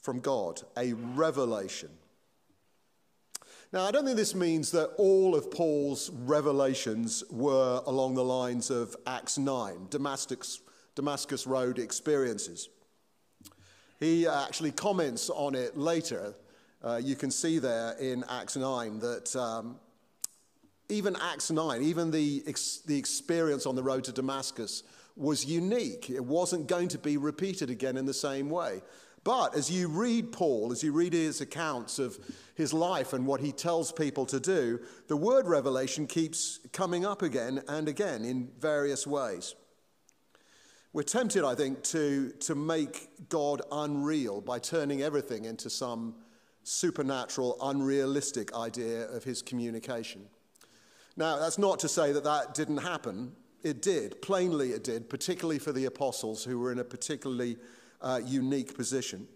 from 0.00 0.20
God, 0.20 0.62
a 0.76 0.92
revelation. 0.92 1.90
Now, 3.72 3.84
I 3.84 3.90
don't 3.90 4.04
think 4.04 4.16
this 4.16 4.34
means 4.34 4.70
that 4.70 4.92
all 4.96 5.34
of 5.34 5.50
Paul's 5.50 6.10
revelations 6.10 7.22
were 7.30 7.82
along 7.86 8.14
the 8.14 8.24
lines 8.24 8.70
of 8.70 8.96
Acts 9.06 9.36
9, 9.36 9.88
Damascus, 9.90 10.60
Damascus 10.94 11.46
Road 11.46 11.78
experiences. 11.78 12.70
He 14.00 14.26
actually 14.26 14.72
comments 14.72 15.28
on 15.28 15.54
it 15.54 15.76
later. 15.76 16.34
Uh, 16.82 17.00
you 17.02 17.16
can 17.16 17.30
see 17.30 17.58
there 17.58 17.92
in 18.00 18.24
Acts 18.30 18.56
9 18.56 19.00
that 19.00 19.36
um, 19.36 19.76
even 20.88 21.16
Acts 21.20 21.50
9, 21.50 21.82
even 21.82 22.10
the, 22.10 22.42
ex- 22.46 22.80
the 22.86 22.98
experience 22.98 23.66
on 23.66 23.74
the 23.74 23.82
road 23.82 24.04
to 24.04 24.12
Damascus 24.12 24.82
was 25.16 25.44
unique. 25.44 26.08
It 26.10 26.24
wasn't 26.24 26.66
going 26.66 26.88
to 26.88 26.98
be 26.98 27.16
repeated 27.16 27.70
again 27.70 27.96
in 27.96 28.06
the 28.06 28.14
same 28.14 28.48
way. 28.48 28.82
But 29.24 29.54
as 29.54 29.70
you 29.70 29.88
read 29.88 30.32
Paul, 30.32 30.72
as 30.72 30.82
you 30.82 30.92
read 30.92 31.12
his 31.12 31.40
accounts 31.40 31.98
of 31.98 32.16
his 32.54 32.72
life 32.72 33.12
and 33.12 33.26
what 33.26 33.40
he 33.40 33.52
tells 33.52 33.92
people 33.92 34.24
to 34.26 34.40
do, 34.40 34.80
the 35.08 35.16
word 35.16 35.46
revelation 35.46 36.06
keeps 36.06 36.60
coming 36.72 37.04
up 37.04 37.22
again 37.22 37.62
and 37.68 37.88
again 37.88 38.24
in 38.24 38.48
various 38.58 39.06
ways. 39.06 39.54
We're 40.92 41.02
tempted, 41.02 41.44
I 41.44 41.54
think, 41.54 41.82
to, 41.84 42.30
to 42.40 42.54
make 42.54 43.28
God 43.28 43.60
unreal 43.70 44.40
by 44.40 44.58
turning 44.58 45.02
everything 45.02 45.44
into 45.44 45.68
some 45.68 46.14
supernatural, 46.62 47.58
unrealistic 47.60 48.54
idea 48.54 49.08
of 49.10 49.24
his 49.24 49.42
communication. 49.42 50.22
Now, 51.18 51.36
that's 51.36 51.58
not 51.58 51.80
to 51.80 51.88
say 51.88 52.12
that 52.12 52.22
that 52.22 52.54
didn't 52.54 52.76
happen. 52.76 53.32
It 53.64 53.82
did. 53.82 54.22
Plainly, 54.22 54.70
it 54.70 54.84
did, 54.84 55.10
particularly 55.10 55.58
for 55.58 55.72
the 55.72 55.86
apostles 55.86 56.44
who 56.44 56.60
were 56.60 56.70
in 56.70 56.78
a 56.78 56.84
particularly 56.84 57.56
uh, 58.00 58.20
unique 58.24 58.76
position. 58.76 59.26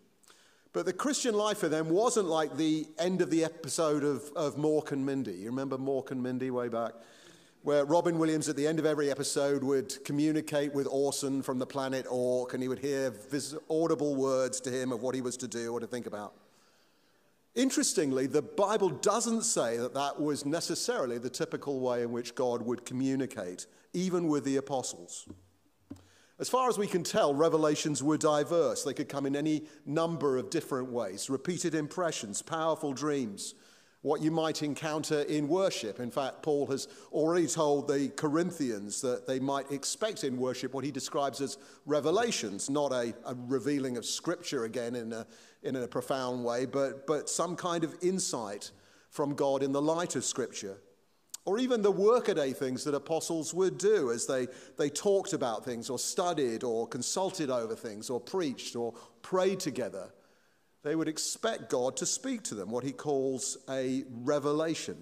But 0.72 0.86
the 0.86 0.92
Christian 0.92 1.34
life 1.34 1.58
for 1.58 1.68
them 1.68 1.88
wasn't 1.88 2.28
like 2.28 2.56
the 2.56 2.86
end 3.00 3.20
of 3.20 3.30
the 3.30 3.42
episode 3.44 4.04
of, 4.04 4.30
of 4.36 4.54
Mork 4.54 4.92
and 4.92 5.04
Mindy. 5.04 5.32
You 5.32 5.46
remember 5.46 5.76
Mork 5.76 6.12
and 6.12 6.22
Mindy 6.22 6.52
way 6.52 6.68
back? 6.68 6.92
Where 7.62 7.84
Robin 7.84 8.16
Williams, 8.16 8.48
at 8.48 8.54
the 8.54 8.66
end 8.66 8.78
of 8.78 8.86
every 8.86 9.10
episode, 9.10 9.64
would 9.64 10.04
communicate 10.04 10.72
with 10.72 10.86
Orson 10.88 11.42
from 11.42 11.58
the 11.58 11.66
planet 11.66 12.06
Ork, 12.08 12.54
and 12.54 12.62
he 12.62 12.68
would 12.68 12.78
hear 12.78 13.10
vis- 13.10 13.56
audible 13.68 14.14
words 14.14 14.60
to 14.60 14.70
him 14.70 14.92
of 14.92 15.02
what 15.02 15.16
he 15.16 15.20
was 15.20 15.36
to 15.38 15.48
do 15.48 15.72
or 15.72 15.80
to 15.80 15.88
think 15.88 16.06
about. 16.06 16.34
Interestingly, 17.54 18.26
the 18.26 18.40
Bible 18.40 18.88
doesn't 18.88 19.42
say 19.42 19.76
that 19.76 19.92
that 19.92 20.18
was 20.18 20.46
necessarily 20.46 21.18
the 21.18 21.28
typical 21.28 21.80
way 21.80 22.02
in 22.02 22.10
which 22.10 22.34
God 22.34 22.62
would 22.62 22.86
communicate, 22.86 23.66
even 23.92 24.28
with 24.28 24.44
the 24.44 24.56
apostles. 24.56 25.28
As 26.38 26.48
far 26.48 26.68
as 26.70 26.78
we 26.78 26.86
can 26.86 27.04
tell, 27.04 27.34
revelations 27.34 28.02
were 28.02 28.16
diverse. 28.16 28.84
They 28.84 28.94
could 28.94 29.08
come 29.08 29.26
in 29.26 29.36
any 29.36 29.64
number 29.84 30.38
of 30.38 30.48
different 30.48 30.90
ways 30.90 31.28
repeated 31.28 31.74
impressions, 31.74 32.40
powerful 32.40 32.94
dreams, 32.94 33.54
what 34.00 34.20
you 34.20 34.30
might 34.30 34.62
encounter 34.62 35.20
in 35.22 35.46
worship. 35.46 36.00
In 36.00 36.10
fact, 36.10 36.42
Paul 36.42 36.66
has 36.68 36.88
already 37.12 37.46
told 37.46 37.86
the 37.86 38.08
Corinthians 38.16 39.00
that 39.02 39.26
they 39.26 39.38
might 39.38 39.70
expect 39.70 40.24
in 40.24 40.36
worship 40.36 40.74
what 40.74 40.84
he 40.84 40.90
describes 40.90 41.40
as 41.40 41.58
revelations, 41.86 42.68
not 42.68 42.92
a, 42.92 43.14
a 43.24 43.36
revealing 43.46 43.96
of 43.96 44.04
scripture 44.04 44.64
again 44.64 44.96
in 44.96 45.12
a, 45.12 45.26
in 45.62 45.76
a 45.76 45.86
profound 45.86 46.44
way, 46.44 46.66
but, 46.66 47.06
but 47.06 47.28
some 47.28 47.56
kind 47.56 47.84
of 47.84 47.94
insight 48.02 48.70
from 49.10 49.34
God 49.34 49.62
in 49.62 49.72
the 49.72 49.82
light 49.82 50.16
of 50.16 50.24
scripture 50.24 50.78
or 51.44 51.58
even 51.58 51.82
the 51.82 51.90
workaday 51.90 52.52
things 52.52 52.84
that 52.84 52.94
apostles 52.94 53.52
would 53.52 53.76
do 53.76 54.12
as 54.12 54.26
they, 54.26 54.46
they 54.78 54.88
talked 54.88 55.32
about 55.32 55.64
things 55.64 55.90
or 55.90 55.98
studied 55.98 56.62
or 56.62 56.86
consulted 56.86 57.50
over 57.50 57.74
things 57.74 58.10
or 58.10 58.20
preached 58.20 58.76
or 58.76 58.94
prayed 59.22 59.58
together. 59.58 60.10
They 60.84 60.94
would 60.94 61.08
expect 61.08 61.68
God 61.68 61.96
to 61.96 62.06
speak 62.06 62.42
to 62.44 62.54
them, 62.54 62.70
what 62.70 62.84
he 62.84 62.92
calls 62.92 63.58
a 63.68 64.04
revelation. 64.22 64.96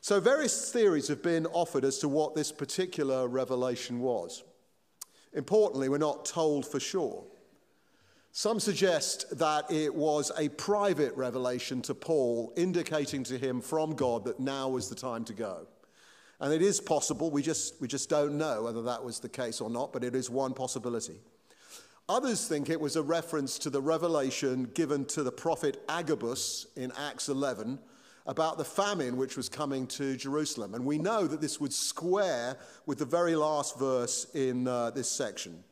So, 0.00 0.20
various 0.20 0.70
theories 0.72 1.08
have 1.08 1.22
been 1.22 1.46
offered 1.46 1.84
as 1.84 1.98
to 1.98 2.08
what 2.08 2.34
this 2.34 2.52
particular 2.52 3.26
revelation 3.28 4.00
was. 4.00 4.44
Importantly, 5.32 5.88
we're 5.88 5.98
not 5.98 6.24
told 6.24 6.66
for 6.66 6.80
sure. 6.80 7.24
Some 8.32 8.60
suggest 8.60 9.38
that 9.38 9.70
it 9.70 9.94
was 9.94 10.30
a 10.36 10.48
private 10.50 11.16
revelation 11.16 11.82
to 11.82 11.94
Paul, 11.94 12.52
indicating 12.56 13.24
to 13.24 13.38
him 13.38 13.60
from 13.60 13.94
God 13.94 14.24
that 14.24 14.38
now 14.38 14.68
was 14.68 14.88
the 14.88 14.94
time 14.94 15.24
to 15.24 15.32
go. 15.32 15.66
And 16.40 16.52
it 16.52 16.62
is 16.62 16.80
possible, 16.80 17.30
we 17.30 17.42
just, 17.42 17.80
we 17.80 17.88
just 17.88 18.08
don't 18.08 18.38
know 18.38 18.62
whether 18.62 18.82
that 18.82 19.02
was 19.02 19.18
the 19.18 19.28
case 19.28 19.60
or 19.60 19.70
not, 19.70 19.92
but 19.92 20.04
it 20.04 20.14
is 20.14 20.30
one 20.30 20.54
possibility. 20.54 21.20
Others 22.08 22.46
think 22.46 22.70
it 22.70 22.80
was 22.80 22.96
a 22.96 23.02
reference 23.02 23.58
to 23.58 23.70
the 23.70 23.82
revelation 23.82 24.70
given 24.72 25.04
to 25.06 25.22
the 25.22 25.32
prophet 25.32 25.82
Agabus 25.88 26.66
in 26.76 26.92
Acts 26.96 27.28
11 27.28 27.78
about 28.26 28.56
the 28.56 28.64
famine 28.64 29.16
which 29.16 29.36
was 29.36 29.48
coming 29.48 29.86
to 29.86 30.16
Jerusalem. 30.16 30.74
And 30.74 30.84
we 30.84 30.98
know 30.98 31.26
that 31.26 31.40
this 31.40 31.60
would 31.60 31.72
square 31.72 32.56
with 32.86 32.98
the 32.98 33.04
very 33.04 33.34
last 33.34 33.78
verse 33.78 34.26
in 34.34 34.68
uh, 34.68 34.90
this 34.90 35.10
section. 35.10 35.64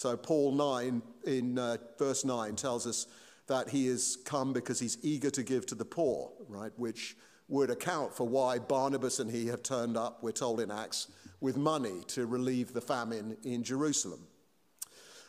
So, 0.00 0.16
Paul 0.16 0.52
9, 0.52 1.02
in 1.26 1.58
uh, 1.58 1.76
verse 1.98 2.24
9, 2.24 2.56
tells 2.56 2.86
us 2.86 3.06
that 3.48 3.68
he 3.68 3.86
has 3.88 4.16
come 4.24 4.54
because 4.54 4.80
he's 4.80 4.96
eager 5.02 5.28
to 5.28 5.42
give 5.42 5.66
to 5.66 5.74
the 5.74 5.84
poor, 5.84 6.32
right? 6.48 6.72
Which 6.76 7.18
would 7.48 7.68
account 7.68 8.14
for 8.14 8.26
why 8.26 8.60
Barnabas 8.60 9.18
and 9.18 9.30
he 9.30 9.48
have 9.48 9.62
turned 9.62 9.98
up, 9.98 10.22
we're 10.22 10.32
told 10.32 10.60
in 10.60 10.70
Acts, 10.70 11.08
with 11.42 11.58
money 11.58 12.00
to 12.06 12.24
relieve 12.24 12.72
the 12.72 12.80
famine 12.80 13.36
in 13.42 13.62
Jerusalem. 13.62 14.26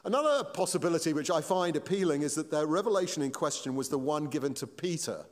Another 0.05 0.45
possibility 0.45 1.11
which 1.11 1.29
I 1.29 1.41
find 1.41 1.75
appealing 1.75 2.21
is 2.21 2.35
that 2.35 2.49
the 2.49 2.65
revelation 2.65 3.23
in 3.23 3.31
question 3.31 3.75
was 3.75 3.89
the 3.89 3.97
one 3.97 4.27
given 4.27 4.53
to 4.53 4.67
Peter 4.67 5.25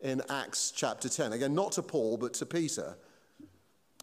in 0.00 0.20
Acts 0.28 0.74
chapter 0.76 1.08
10. 1.08 1.32
Again, 1.32 1.54
not 1.54 1.72
to 1.72 1.82
Paul, 1.82 2.18
but 2.18 2.34
to 2.34 2.44
Peter. 2.44 2.98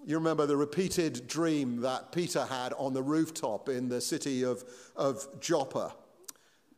You 0.03 0.15
remember 0.15 0.47
the 0.47 0.57
repeated 0.57 1.27
dream 1.27 1.81
that 1.81 2.11
Peter 2.11 2.45
had 2.45 2.73
on 2.73 2.93
the 2.93 3.03
rooftop 3.03 3.69
in 3.69 3.87
the 3.87 4.01
city 4.01 4.43
of, 4.43 4.63
of 4.95 5.39
Joppa, 5.39 5.93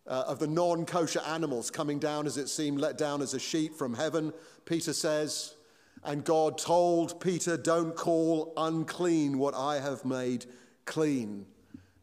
uh, 0.06 0.24
of 0.28 0.40
the 0.40 0.48
non 0.48 0.86
kosher 0.86 1.22
animals 1.22 1.72
coming 1.72 2.00
down, 2.00 2.26
as 2.26 2.38
it 2.38 2.50
seemed, 2.50 2.82
let 2.82 2.98
down 2.98 3.22
as 3.22 3.34
a 3.34 3.40
sheet 3.40 3.76
from 3.76 3.94
heaven. 3.94 4.34
Peter 4.66 4.92
says, 4.92 5.56
And 6.04 6.26
God 6.26 6.58
told 6.58 7.22
Peter, 7.22 7.56
Don't 7.56 7.96
call 7.96 8.52
unclean 8.58 9.38
what 9.38 9.56
I 9.56 9.80
have 9.80 10.04
made 10.04 10.46
clean. 10.84 11.46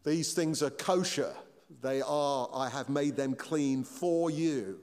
These 0.05 0.33
things 0.33 0.63
are 0.63 0.71
kosher. 0.71 1.35
They 1.83 2.01
are, 2.01 2.49
I 2.55 2.71
have 2.71 2.89
made 2.89 3.17
them 3.17 3.35
clean 3.35 3.85
for 3.85 4.31
you. 4.31 4.81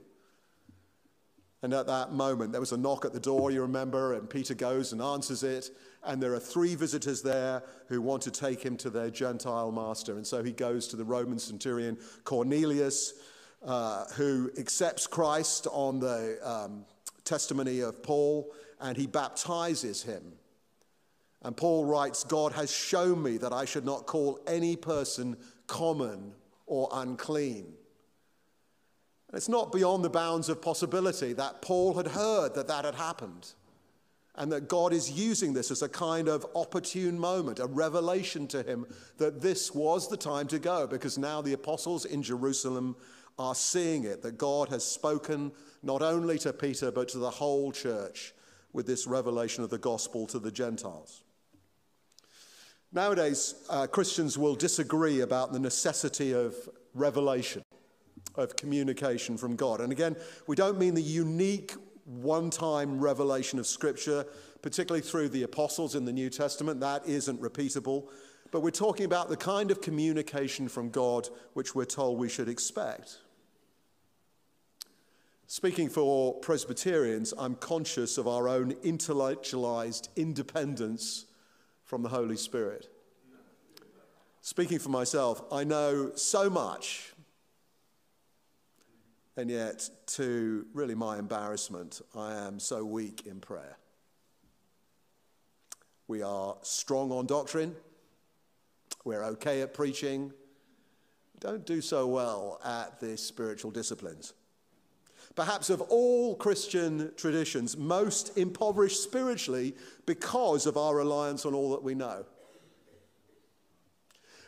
And 1.62 1.74
at 1.74 1.88
that 1.88 2.12
moment, 2.12 2.52
there 2.52 2.60
was 2.60 2.70
a 2.70 2.76
knock 2.76 3.04
at 3.04 3.12
the 3.12 3.18
door, 3.18 3.50
you 3.50 3.62
remember, 3.62 4.14
and 4.14 4.30
Peter 4.30 4.54
goes 4.54 4.92
and 4.92 5.02
answers 5.02 5.42
it. 5.42 5.70
And 6.08 6.22
there 6.22 6.32
are 6.32 6.40
three 6.40 6.74
visitors 6.74 7.20
there 7.20 7.62
who 7.88 8.00
want 8.00 8.22
to 8.22 8.30
take 8.30 8.62
him 8.62 8.78
to 8.78 8.88
their 8.88 9.10
Gentile 9.10 9.70
master. 9.70 10.14
And 10.14 10.26
so 10.26 10.42
he 10.42 10.52
goes 10.52 10.88
to 10.88 10.96
the 10.96 11.04
Roman 11.04 11.38
centurion 11.38 11.98
Cornelius, 12.24 13.12
uh, 13.62 14.06
who 14.14 14.50
accepts 14.58 15.06
Christ 15.06 15.66
on 15.70 16.00
the 16.00 16.38
um, 16.42 16.86
testimony 17.24 17.80
of 17.80 18.02
Paul, 18.02 18.50
and 18.80 18.96
he 18.96 19.06
baptizes 19.06 20.02
him. 20.02 20.22
And 21.42 21.54
Paul 21.54 21.84
writes, 21.84 22.24
God 22.24 22.52
has 22.52 22.74
shown 22.74 23.22
me 23.22 23.36
that 23.36 23.52
I 23.52 23.66
should 23.66 23.84
not 23.84 24.06
call 24.06 24.40
any 24.46 24.76
person 24.76 25.36
common 25.66 26.32
or 26.66 26.88
unclean. 26.90 27.66
And 29.28 29.36
it's 29.36 29.50
not 29.50 29.72
beyond 29.72 30.04
the 30.04 30.10
bounds 30.10 30.48
of 30.48 30.62
possibility 30.62 31.34
that 31.34 31.60
Paul 31.60 31.94
had 31.98 32.06
heard 32.06 32.54
that 32.54 32.68
that 32.68 32.86
had 32.86 32.94
happened 32.94 33.52
and 34.38 34.52
that 34.52 34.68
God 34.68 34.92
is 34.92 35.10
using 35.10 35.52
this 35.52 35.72
as 35.72 35.82
a 35.82 35.88
kind 35.88 36.28
of 36.28 36.46
opportune 36.54 37.18
moment, 37.18 37.58
a 37.58 37.66
revelation 37.66 38.46
to 38.48 38.62
him 38.62 38.86
that 39.18 39.40
this 39.42 39.74
was 39.74 40.08
the 40.08 40.16
time 40.16 40.46
to 40.46 40.60
go 40.60 40.86
because 40.86 41.18
now 41.18 41.42
the 41.42 41.52
apostles 41.52 42.04
in 42.04 42.22
Jerusalem 42.22 42.96
are 43.36 43.56
seeing 43.56 44.04
it, 44.04 44.22
that 44.22 44.38
God 44.38 44.68
has 44.68 44.84
spoken 44.84 45.50
not 45.82 46.02
only 46.02 46.38
to 46.38 46.52
Peter 46.52 46.92
but 46.92 47.08
to 47.08 47.18
the 47.18 47.30
whole 47.30 47.72
church 47.72 48.32
with 48.72 48.86
this 48.86 49.08
revelation 49.08 49.64
of 49.64 49.70
the 49.70 49.78
gospel 49.78 50.26
to 50.28 50.38
the 50.38 50.52
Gentiles. 50.52 51.24
Nowadays, 52.92 53.54
uh, 53.68 53.86
Christians 53.88 54.38
will 54.38 54.54
disagree 54.54 55.20
about 55.20 55.52
the 55.52 55.58
necessity 55.58 56.32
of 56.32 56.54
revelation. 56.94 57.62
of 58.36 58.54
communication 58.54 59.36
from 59.36 59.56
God. 59.56 59.80
And 59.80 59.90
again, 59.90 60.14
we 60.46 60.54
don't 60.54 60.78
mean 60.78 60.94
the 60.94 61.02
unique 61.02 61.74
one 62.08 62.50
time 62.50 62.98
revelation 62.98 63.58
of 63.58 63.66
Scripture, 63.66 64.26
particularly 64.62 65.02
through 65.02 65.28
the 65.28 65.42
apostles 65.42 65.94
in 65.94 66.04
the 66.04 66.12
New 66.12 66.30
Testament. 66.30 66.80
That 66.80 67.06
isn't 67.06 67.40
repeatable. 67.40 68.08
But 68.50 68.60
we're 68.60 68.70
talking 68.70 69.04
about 69.04 69.28
the 69.28 69.36
kind 69.36 69.70
of 69.70 69.82
communication 69.82 70.68
from 70.68 70.90
God 70.90 71.28
which 71.52 71.74
we're 71.74 71.84
told 71.84 72.18
we 72.18 72.28
should 72.28 72.48
expect. 72.48 73.18
Speaking 75.46 75.88
for 75.88 76.34
Presbyterians, 76.40 77.32
I'm 77.38 77.54
conscious 77.54 78.18
of 78.18 78.26
our 78.28 78.48
own 78.48 78.74
intellectualized 78.82 80.08
independence 80.16 81.26
from 81.84 82.02
the 82.02 82.10
Holy 82.10 82.36
Spirit. 82.36 82.88
Speaking 84.42 84.78
for 84.78 84.90
myself, 84.90 85.42
I 85.50 85.64
know 85.64 86.12
so 86.14 86.48
much, 86.48 87.12
and 89.38 89.48
yet, 89.48 89.88
to 90.04 90.66
really 90.74 90.96
my 90.96 91.16
embarrassment, 91.16 92.00
I 92.16 92.34
am 92.34 92.58
so 92.58 92.84
weak 92.84 93.24
in 93.24 93.38
prayer. 93.38 93.78
We 96.08 96.22
are 96.22 96.56
strong 96.62 97.12
on 97.12 97.26
doctrine, 97.26 97.76
we're 99.04 99.22
okay 99.24 99.62
at 99.62 99.74
preaching, 99.74 100.32
don't 101.38 101.64
do 101.64 101.80
so 101.80 102.08
well 102.08 102.60
at 102.64 102.98
the 102.98 103.16
spiritual 103.16 103.70
disciplines 103.70 104.34
perhaps 105.36 105.70
of 105.70 105.80
all 105.82 106.34
Christian 106.34 107.12
traditions, 107.16 107.76
most 107.76 108.36
impoverished 108.36 109.00
spiritually 109.00 109.72
because 110.04 110.66
of 110.66 110.76
our 110.76 110.96
reliance 110.96 111.46
on 111.46 111.54
all 111.54 111.70
that 111.70 111.82
we 111.84 111.94
know. 111.94 112.24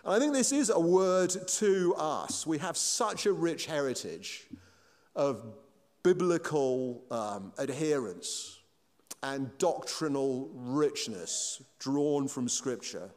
And 0.05 0.15
I 0.15 0.19
think 0.19 0.33
this 0.33 0.51
is 0.51 0.69
a 0.69 0.81
word 0.81 1.33
to 1.47 1.95
us. 1.97 2.45
We 2.45 2.59
have 2.59 2.77
such 2.77 3.27
a 3.27 3.33
rich 3.33 3.67
heritage 3.67 4.49
of 5.21 5.45
biblical 6.03 7.05
um, 7.11 7.53
adherence 7.59 8.59
and 9.23 9.51
doctrinal 9.59 10.49
richness 10.55 11.63
drawn 11.79 12.27
from 12.27 12.49
Scripture. 12.49 13.11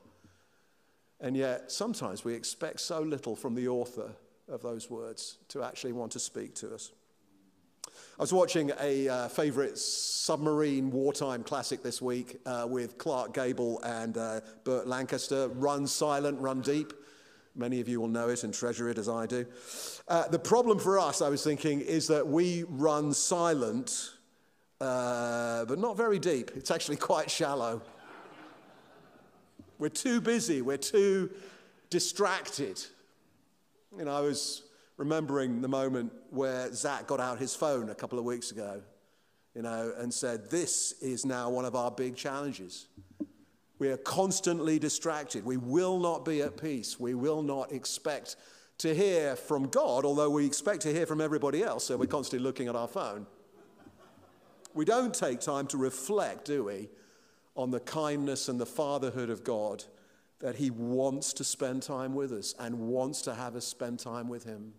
And 1.21 1.37
yet, 1.37 1.71
sometimes 1.71 2.25
we 2.25 2.33
expect 2.33 2.81
so 2.81 2.99
little 2.99 3.37
from 3.37 3.55
the 3.55 3.69
author 3.69 4.11
of 4.49 4.61
those 4.61 4.89
words 4.89 5.37
to 5.47 5.63
actually 5.63 5.93
want 5.93 6.11
to 6.11 6.19
speak 6.19 6.53
to 6.55 6.73
us. 6.73 6.91
I 7.87 8.21
was 8.21 8.33
watching 8.33 8.73
a 8.81 9.07
uh, 9.07 9.27
favorite 9.29 9.77
submarine 9.77 10.91
wartime 10.91 11.41
classic 11.41 11.83
this 11.83 12.01
week 12.01 12.41
uh, 12.45 12.67
with 12.69 12.97
Clark 12.97 13.33
Gable 13.33 13.81
and 13.81 14.17
uh, 14.17 14.41
Burt 14.65 14.87
Lancaster, 14.87 15.47
Run 15.47 15.87
Silent, 15.87 16.41
Run 16.41 16.59
Deep. 16.59 16.91
Many 17.55 17.79
of 17.79 17.87
you 17.87 18.01
will 18.01 18.07
know 18.07 18.29
it 18.29 18.43
and 18.43 18.53
treasure 18.53 18.89
it 18.89 18.97
as 18.97 19.07
I 19.07 19.27
do. 19.27 19.45
Uh, 20.07 20.27
the 20.27 20.39
problem 20.39 20.79
for 20.79 20.97
us, 20.97 21.21
I 21.21 21.29
was 21.29 21.43
thinking, 21.43 21.81
is 21.81 22.07
that 22.07 22.25
we 22.25 22.63
run 22.67 23.13
silent, 23.13 24.11
uh, 24.81 25.65
but 25.65 25.77
not 25.77 25.95
very 25.95 26.17
deep. 26.17 26.51
It's 26.55 26.71
actually 26.71 26.97
quite 26.97 27.29
shallow. 27.29 27.81
We're 29.77 29.89
too 29.89 30.19
busy, 30.19 30.61
we're 30.61 30.77
too 30.77 31.29
distracted. 31.89 32.83
You 33.97 34.05
know, 34.05 34.15
I 34.15 34.21
was 34.21 34.63
remembering 34.97 35.61
the 35.61 35.67
moment 35.67 36.11
where 36.31 36.73
Zach 36.73 37.05
got 37.05 37.19
out 37.19 37.37
his 37.37 37.55
phone 37.55 37.89
a 37.89 37.95
couple 37.95 38.17
of 38.17 38.25
weeks 38.25 38.51
ago, 38.51 38.81
you 39.53 39.61
know, 39.61 39.93
and 39.97 40.11
said, 40.11 40.49
This 40.49 40.93
is 41.01 41.25
now 41.25 41.49
one 41.49 41.65
of 41.65 41.75
our 41.75 41.91
big 41.91 42.15
challenges. 42.15 42.87
We 43.83 43.89
are 43.89 43.97
constantly 43.97 44.79
distracted. 44.79 45.43
We 45.43 45.57
will 45.57 45.99
not 45.99 46.23
be 46.23 46.41
at 46.41 46.55
peace. 46.55 46.97
We 46.97 47.15
will 47.15 47.43
not 47.43 47.73
expect 47.73 48.37
to 48.77 48.95
hear 48.95 49.35
from 49.35 49.67
God, 49.67 50.05
although 50.05 50.29
we 50.29 50.45
expect 50.45 50.83
to 50.83 50.93
hear 50.93 51.05
from 51.05 51.19
everybody 51.19 51.61
else, 51.65 51.87
so 51.87 51.97
we're 51.97 52.05
constantly 52.05 52.45
looking 52.45 52.69
at 52.69 52.77
our 52.77 52.87
phone. 52.87 53.27
We 54.73 54.85
don't 54.85 55.13
take 55.13 55.41
time 55.41 55.67
to 55.67 55.77
reflect, 55.77 56.45
do 56.45 56.63
we, 56.63 56.87
on 57.57 57.71
the 57.71 57.81
kindness 57.81 58.47
and 58.47 58.57
the 58.57 58.65
fatherhood 58.65 59.29
of 59.29 59.43
God 59.43 59.83
that 60.39 60.55
He 60.55 60.69
wants 60.69 61.33
to 61.33 61.43
spend 61.43 61.83
time 61.83 62.15
with 62.15 62.31
us 62.31 62.55
and 62.57 62.87
wants 62.87 63.21
to 63.23 63.35
have 63.35 63.53
us 63.57 63.67
spend 63.67 63.99
time 63.99 64.29
with 64.29 64.45
Him 64.45 64.75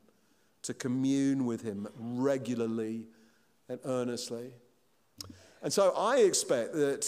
to 0.62 0.72
commune 0.72 1.44
with 1.44 1.60
Him 1.60 1.88
regularly 1.94 3.04
and 3.68 3.80
earnestly. 3.84 4.54
And 5.60 5.70
so 5.70 5.92
I 5.94 6.20
expect 6.20 6.72
that 6.72 7.06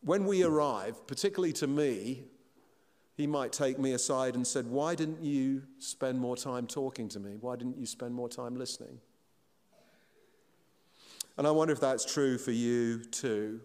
when 0.00 0.24
we 0.24 0.42
arrive, 0.42 1.06
particularly 1.06 1.52
to 1.54 1.66
me, 1.66 2.24
he 3.14 3.26
might 3.26 3.52
take 3.52 3.78
me 3.78 3.92
aside 3.92 4.34
and 4.34 4.46
said, 4.46 4.66
"Why 4.66 4.94
didn't 4.94 5.22
you 5.22 5.62
spend 5.78 6.20
more 6.20 6.36
time 6.36 6.66
talking 6.66 7.08
to 7.08 7.20
me? 7.20 7.36
Why 7.40 7.56
didn't 7.56 7.78
you 7.78 7.86
spend 7.86 8.14
more 8.14 8.28
time 8.28 8.56
listening?" 8.56 9.00
And 11.38 11.46
I 11.46 11.50
wonder 11.50 11.72
if 11.72 11.80
that's 11.80 12.04
true 12.04 12.38
for 12.38 12.52
you 12.52 13.04
too. 13.04 13.60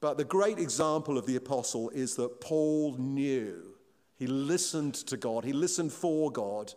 But 0.00 0.16
the 0.16 0.24
great 0.24 0.58
example 0.58 1.18
of 1.18 1.26
the 1.26 1.36
apostle 1.36 1.90
is 1.90 2.16
that 2.16 2.40
Paul 2.40 2.96
knew. 2.98 3.74
He 4.14 4.26
listened 4.26 4.94
to 4.94 5.16
God, 5.16 5.44
he 5.44 5.52
listened 5.52 5.92
for 5.92 6.30
God, 6.30 6.74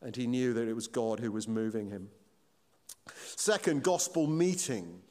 and 0.00 0.14
he 0.14 0.26
knew 0.26 0.52
that 0.54 0.68
it 0.68 0.74
was 0.74 0.86
God 0.86 1.20
who 1.20 1.32
was 1.32 1.48
moving 1.48 1.90
him. 1.90 2.10
Second, 3.36 3.82
gospel 3.82 4.26
meeting. 4.26 5.02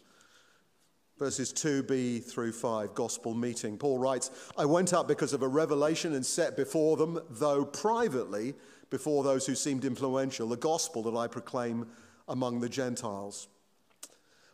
Verses 1.19 1.51
2b 1.51 2.23
through 2.23 2.51
5, 2.51 2.93
gospel 2.93 3.33
meeting. 3.33 3.77
Paul 3.77 3.97
writes, 3.97 4.29
I 4.55 4.65
went 4.65 4.93
up 4.93 5.07
because 5.07 5.33
of 5.33 5.41
a 5.41 5.47
revelation 5.47 6.13
and 6.13 6.23
set 6.23 6.55
before 6.55 6.95
them, 6.95 7.19
though 7.31 7.65
privately, 7.65 8.53
before 8.91 9.23
those 9.23 9.45
who 9.45 9.55
seemed 9.55 9.83
influential, 9.83 10.47
the 10.47 10.57
gospel 10.57 11.01
that 11.03 11.17
I 11.17 11.27
proclaim 11.27 11.87
among 12.27 12.59
the 12.59 12.69
Gentiles. 12.69 13.47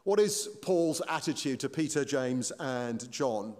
What 0.05 0.19
is 0.19 0.49
Paul's 0.61 1.01
attitude 1.09 1.59
to 1.61 1.69
Peter, 1.69 2.05
James, 2.05 2.51
and 2.59 3.11
John? 3.11 3.55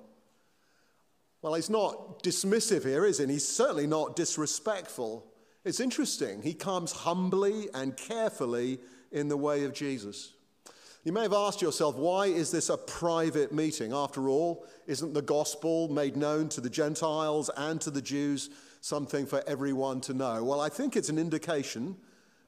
Well, 1.41 1.55
he's 1.55 1.69
not 1.69 2.23
dismissive 2.23 2.85
here, 2.85 3.05
is 3.05 3.17
he? 3.17 3.27
He's 3.27 3.47
certainly 3.47 3.85
not 3.85 4.15
disrespectful. 4.15 5.25
It's 5.65 5.81
interesting. 5.81 6.41
He 6.41 6.53
comes 6.53 6.93
humbly 6.93 7.67
and 7.73 7.97
carefully 7.97 8.79
in 9.11 9.27
the 9.27 9.37
way 9.37 9.65
of 9.65 9.73
Jesus. 9.73 10.33
You 11.03 11.11
may 11.11 11.23
have 11.23 11.33
asked 11.33 11.61
yourself, 11.61 11.97
why 11.97 12.27
is 12.27 12.49
this 12.49 12.69
a 12.69 12.77
private 12.77 13.51
meeting? 13.51 13.91
After 13.91 14.29
all, 14.29 14.65
isn't 14.87 15.13
the 15.13 15.21
gospel 15.21 15.89
made 15.89 16.15
known 16.15 16.47
to 16.49 16.61
the 16.61 16.69
Gentiles 16.69 17.49
and 17.57 17.81
to 17.81 17.91
the 17.91 18.01
Jews 18.01 18.49
something 18.79 19.25
for 19.25 19.43
everyone 19.45 19.99
to 20.01 20.13
know? 20.13 20.45
Well, 20.45 20.61
I 20.61 20.69
think 20.69 20.95
it's 20.95 21.09
an 21.09 21.19
indication 21.19 21.97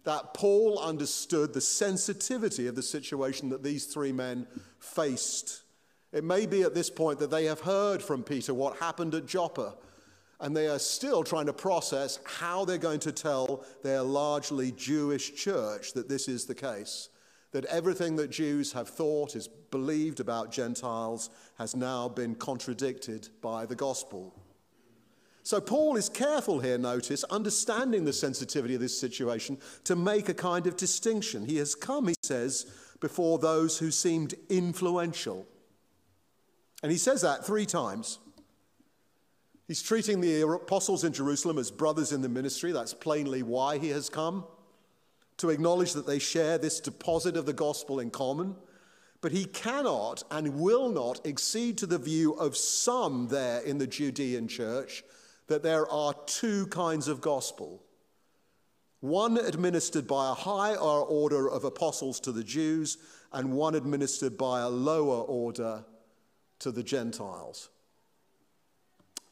that 0.05 0.33
Paul 0.33 0.79
understood 0.79 1.53
the 1.53 1.59
sensitivity 1.59 2.67
of 2.67 2.75
the 2.75 2.83
situation 2.83 3.49
that 3.49 3.61
these 3.61 3.87
three 3.87 4.13
men 4.13 4.47
faced. 4.79 5.63
It 6.13 6.23
may 6.23 6.45
be 6.45 6.61
at 6.61 6.73
this 6.73 6.89
point 6.89 7.19
that 7.19 7.31
they 7.31 7.45
have 7.45 7.59
heard 7.59 8.01
from 8.01 8.23
Peter 8.23 8.53
what 8.53 8.77
happened 8.77 9.15
at 9.15 9.25
Joppa 9.25 9.73
and 10.39 10.55
they 10.55 10.69
are 10.69 10.79
still 10.79 11.23
trying 11.23 11.47
to 11.47 11.53
process 11.53 12.19
how 12.23 12.63
they're 12.63 12.77
going 12.77 12.99
to 13.01 13.11
tell 13.11 13.65
their 13.83 14.01
largely 14.01 14.71
Jewish 14.71 15.35
church 15.35 15.91
that 15.93 16.07
this 16.07 16.29
is 16.29 16.45
the 16.45 16.55
case. 16.55 17.09
That 17.55 17.63
everything 17.67 18.17
that 18.17 18.31
Jews 18.31 18.73
have 18.73 18.89
thought 18.89 19.33
is 19.33 19.47
believed 19.47 20.19
about 20.19 20.51
Gentiles 20.51 21.29
has 21.57 21.73
now 21.73 22.09
been 22.09 22.35
contradicted 22.35 23.29
by 23.41 23.65
the 23.65 23.77
gospel. 23.77 24.37
So, 25.43 25.61
Paul 25.61 25.95
is 25.95 26.09
careful 26.09 26.59
here, 26.59 26.77
notice, 26.77 27.23
understanding 27.23 28.03
the 28.03 28.11
sensitivity 28.11 28.75
of 28.75 28.81
this 28.81 28.99
situation, 28.99 29.57
to 29.85 29.95
make 29.95 30.27
a 30.27 30.33
kind 30.33 30.67
of 30.67 30.75
distinction. 30.75 31.45
He 31.45 31.55
has 31.55 31.75
come, 31.75 32.09
he 32.09 32.15
says, 32.23 32.65
before 32.99 33.39
those 33.39 33.79
who 33.79 33.89
seemed 33.89 34.33
influential. 34.49 35.47
And 36.83 36.91
he 36.91 36.97
says 36.97 37.21
that 37.21 37.45
three 37.45 37.65
times. 37.65 38.19
He's 39.65 39.81
treating 39.81 40.19
the 40.19 40.41
apostles 40.41 41.05
in 41.05 41.13
Jerusalem 41.13 41.57
as 41.57 41.71
brothers 41.71 42.11
in 42.11 42.21
the 42.21 42.27
ministry. 42.27 42.73
That's 42.73 42.93
plainly 42.93 43.43
why 43.43 43.77
he 43.77 43.87
has 43.91 44.09
come, 44.09 44.43
to 45.37 45.49
acknowledge 45.49 45.93
that 45.93 46.07
they 46.07 46.19
share 46.19 46.57
this 46.57 46.79
deposit 46.79 47.35
of 47.35 47.45
the 47.45 47.53
gospel 47.53 47.99
in 47.99 48.09
common. 48.09 48.55
But 49.21 49.31
he 49.31 49.45
cannot 49.45 50.23
and 50.29 50.59
will 50.59 50.89
not 50.89 51.25
accede 51.25 51.77
to 51.79 51.85
the 51.85 51.97
view 51.97 52.33
of 52.33 52.55
some 52.55 53.27
there 53.27 53.61
in 53.61 53.77
the 53.77 53.87
Judean 53.87 54.47
church 54.47 55.03
that 55.47 55.63
there 55.63 55.87
are 55.89 56.13
two 56.25 56.67
kinds 56.67 57.07
of 57.07 57.21
gospel 57.21 57.85
one 59.05 59.37
administered 59.37 60.07
by 60.07 60.31
a 60.31 60.33
higher 60.33 60.77
order 60.77 61.47
of 61.47 61.63
apostles 61.63 62.19
to 62.21 62.31
the 62.31 62.43
Jews, 62.43 62.97
and 63.31 63.53
one 63.53 63.75
administered 63.75 64.35
by 64.35 64.61
a 64.61 64.69
lower 64.69 65.21
order 65.23 65.85
to 66.59 66.71
the 66.71 66.81
Gentiles. 66.81 67.69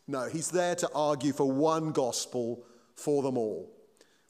No, 0.07 0.27
he's 0.27 0.51
there 0.51 0.75
to 0.75 0.89
argue 0.93 1.33
for 1.33 1.51
one 1.51 1.91
gospel 1.91 2.65
for 2.95 3.23
them 3.23 3.35
all. 3.35 3.72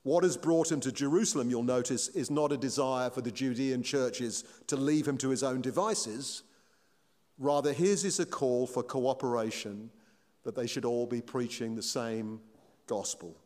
What 0.04 0.26
has 0.26 0.36
brought 0.36 0.72
him 0.72 0.82
to 0.82 0.92
Jerusalem, 0.92 1.50
you'll 1.50 1.64
notice, 1.64 2.10
is 2.10 2.30
not 2.30 2.52
a 2.52 2.58
desire 2.58 3.10
for 3.10 3.22
the 3.22 3.32
Judean 3.32 3.84
churches 3.84 4.44
to 4.68 4.76
leave 4.76 5.08
him 5.08 5.18
to 5.20 5.30
his 5.30 5.44
own 5.44 5.62
devices. 5.62 6.44
Rather, 7.38 7.72
his 7.72 8.04
is 8.04 8.20
a 8.20 8.26
call 8.26 8.68
for 8.68 8.84
cooperation 8.84 9.90
that 10.44 10.56
they 10.56 10.68
should 10.68 10.84
all 10.84 11.08
be 11.08 11.22
preaching 11.22 11.74
the 11.76 11.82
same 11.82 12.42
gospel. 12.86 13.38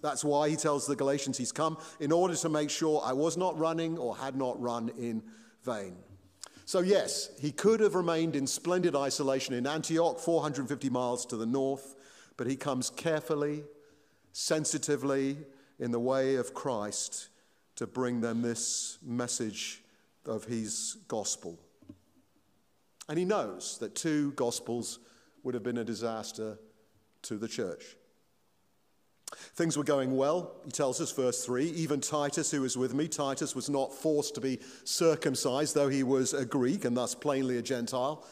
That's 0.00 0.24
why 0.24 0.48
he 0.48 0.56
tells 0.56 0.86
the 0.86 0.96
Galatians 0.96 1.36
he's 1.36 1.52
come 1.52 1.76
in 2.00 2.12
order 2.12 2.34
to 2.36 2.48
make 2.48 2.70
sure 2.70 3.02
I 3.04 3.12
was 3.12 3.36
not 3.36 3.58
running 3.58 3.98
or 3.98 4.16
had 4.16 4.36
not 4.36 4.60
run 4.60 4.90
in 4.98 5.22
vain. 5.64 5.96
So, 6.64 6.80
yes, 6.80 7.30
he 7.38 7.50
could 7.50 7.80
have 7.80 7.94
remained 7.94 8.36
in 8.36 8.46
splendid 8.46 8.94
isolation 8.94 9.54
in 9.54 9.66
Antioch, 9.66 10.18
450 10.18 10.88
miles 10.90 11.26
to 11.26 11.36
the 11.36 11.46
north, 11.46 11.94
but 12.36 12.46
he 12.46 12.56
comes 12.56 12.90
carefully, 12.90 13.64
sensitively, 14.32 15.38
in 15.78 15.90
the 15.90 16.00
way 16.00 16.36
of 16.36 16.54
Christ 16.54 17.28
to 17.76 17.86
bring 17.86 18.20
them 18.20 18.42
this 18.42 18.98
message 19.02 19.82
of 20.26 20.44
his 20.44 20.96
gospel. 21.06 21.58
And 23.08 23.18
he 23.18 23.24
knows 23.24 23.78
that 23.78 23.94
two 23.94 24.32
gospels 24.32 24.98
would 25.42 25.54
have 25.54 25.62
been 25.62 25.78
a 25.78 25.84
disaster 25.84 26.58
to 27.22 27.36
the 27.36 27.48
church. 27.48 27.96
Things 29.54 29.76
were 29.76 29.84
going 29.84 30.16
well, 30.16 30.56
he 30.64 30.70
tells 30.70 31.00
us, 31.00 31.12
verse 31.12 31.44
3. 31.44 31.66
Even 31.66 32.00
Titus, 32.00 32.50
who 32.50 32.62
was 32.62 32.76
with 32.76 32.94
me, 32.94 33.08
Titus 33.08 33.54
was 33.54 33.68
not 33.68 33.92
forced 33.92 34.34
to 34.34 34.40
be 34.40 34.58
circumcised, 34.84 35.74
though 35.74 35.88
he 35.88 36.02
was 36.02 36.32
a 36.32 36.44
Greek 36.44 36.84
and 36.84 36.96
thus 36.96 37.14
plainly 37.14 37.58
a 37.58 37.62
Gentile. 37.62 38.26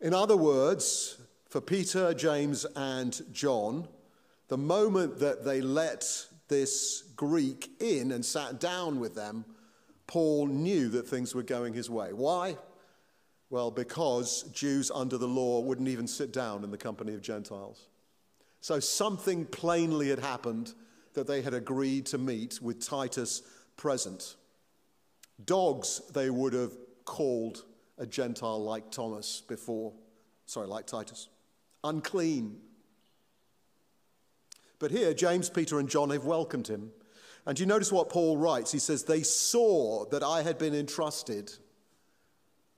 In 0.00 0.14
other 0.14 0.36
words, 0.36 1.18
for 1.48 1.60
Peter, 1.60 2.14
James, 2.14 2.64
and 2.76 3.20
John, 3.32 3.86
the 4.48 4.56
moment 4.56 5.18
that 5.18 5.44
they 5.44 5.60
let 5.60 6.26
this 6.50 7.04
Greek 7.16 7.70
in 7.80 8.12
and 8.12 8.22
sat 8.22 8.60
down 8.60 9.00
with 9.00 9.14
them, 9.14 9.46
Paul 10.06 10.48
knew 10.48 10.90
that 10.90 11.08
things 11.08 11.34
were 11.34 11.42
going 11.42 11.72
his 11.72 11.88
way. 11.88 12.12
Why? 12.12 12.58
Well, 13.48 13.70
because 13.70 14.42
Jews 14.52 14.90
under 14.94 15.16
the 15.16 15.26
law 15.26 15.60
wouldn't 15.60 15.88
even 15.88 16.06
sit 16.06 16.32
down 16.32 16.62
in 16.62 16.70
the 16.70 16.76
company 16.76 17.14
of 17.14 17.22
Gentiles. 17.22 17.88
So 18.60 18.78
something 18.78 19.46
plainly 19.46 20.10
had 20.10 20.18
happened 20.18 20.74
that 21.14 21.26
they 21.26 21.40
had 21.40 21.54
agreed 21.54 22.06
to 22.06 22.18
meet 22.18 22.60
with 22.60 22.86
Titus 22.86 23.42
present. 23.76 24.36
Dogs, 25.44 26.02
they 26.12 26.28
would 26.28 26.52
have 26.52 26.72
called 27.04 27.64
a 27.98 28.06
Gentile 28.06 28.62
like 28.62 28.90
Thomas 28.90 29.40
before, 29.40 29.92
sorry, 30.46 30.66
like 30.66 30.86
Titus. 30.86 31.28
Unclean. 31.82 32.58
But 34.80 34.90
here, 34.90 35.14
James, 35.14 35.48
Peter, 35.48 35.78
and 35.78 35.88
John 35.88 36.10
have 36.10 36.24
welcomed 36.24 36.66
him. 36.66 36.90
And 37.46 37.58
you 37.60 37.66
notice 37.66 37.92
what 37.92 38.10
Paul 38.10 38.36
writes? 38.36 38.72
He 38.72 38.80
says, 38.80 39.04
They 39.04 39.22
saw 39.22 40.06
that 40.06 40.24
I 40.24 40.42
had 40.42 40.58
been 40.58 40.74
entrusted 40.74 41.52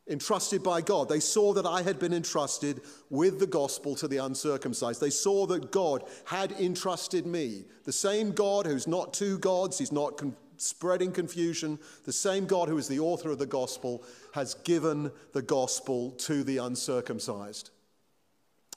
entrusted 0.08 0.62
by 0.62 0.80
God. 0.80 1.08
They 1.08 1.20
saw 1.20 1.52
that 1.54 1.66
I 1.66 1.82
had 1.82 1.98
been 1.98 2.12
entrusted 2.12 2.80
with 3.10 3.38
the 3.38 3.46
gospel 3.46 3.94
to 3.96 4.08
the 4.08 4.18
uncircumcised. 4.18 5.00
They 5.00 5.10
saw 5.10 5.46
that 5.46 5.70
God 5.70 6.04
had 6.24 6.52
entrusted 6.52 7.26
me. 7.26 7.64
The 7.84 7.92
same 7.92 8.32
God 8.32 8.66
who's 8.66 8.86
not 8.86 9.14
two 9.14 9.38
gods, 9.38 9.78
he's 9.78 9.92
not 9.92 10.18
con- 10.18 10.36
spreading 10.56 11.12
confusion. 11.12 11.78
The 12.04 12.12
same 12.12 12.46
God 12.46 12.68
who 12.68 12.78
is 12.78 12.88
the 12.88 13.00
author 13.00 13.30
of 13.30 13.38
the 13.38 13.46
gospel 13.46 14.04
has 14.34 14.54
given 14.54 15.12
the 15.32 15.42
gospel 15.42 16.10
to 16.12 16.42
the 16.42 16.58
uncircumcised. 16.58 17.70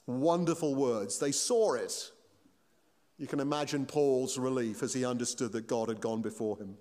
Wonderful 0.06 0.74
words. 0.74 1.18
They 1.18 1.32
saw 1.32 1.74
it. 1.74 2.12
You 3.18 3.26
can 3.26 3.40
imagine 3.40 3.86
Paul's 3.86 4.38
relief 4.38 4.82
as 4.82 4.92
he 4.92 5.04
understood 5.04 5.52
that 5.52 5.66
God 5.66 5.88
had 5.88 6.00
gone 6.00 6.22
before 6.22 6.58
him. 6.58 6.76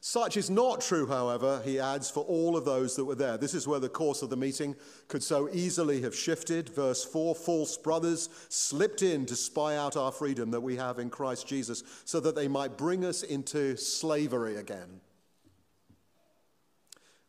Such 0.00 0.36
is 0.36 0.50
not 0.50 0.82
true, 0.82 1.06
however, 1.06 1.60
he 1.64 1.80
adds, 1.80 2.08
for 2.10 2.22
all 2.24 2.56
of 2.56 2.64
those 2.64 2.94
that 2.94 3.04
were 3.04 3.16
there. 3.16 3.36
This 3.36 3.54
is 3.54 3.66
where 3.66 3.80
the 3.80 3.88
course 3.88 4.22
of 4.22 4.30
the 4.30 4.36
meeting 4.36 4.76
could 5.08 5.22
so 5.22 5.48
easily 5.52 6.00
have 6.02 6.14
shifted. 6.14 6.68
Verse 6.68 7.04
4 7.04 7.34
false 7.34 7.76
brothers 7.76 8.28
slipped 8.48 9.02
in 9.02 9.26
to 9.26 9.34
spy 9.34 9.76
out 9.76 9.96
our 9.96 10.12
freedom 10.12 10.52
that 10.52 10.60
we 10.60 10.76
have 10.76 11.00
in 11.00 11.10
Christ 11.10 11.48
Jesus, 11.48 11.82
so 12.04 12.20
that 12.20 12.36
they 12.36 12.46
might 12.46 12.78
bring 12.78 13.04
us 13.04 13.24
into 13.24 13.76
slavery 13.76 14.56
again. 14.56 15.00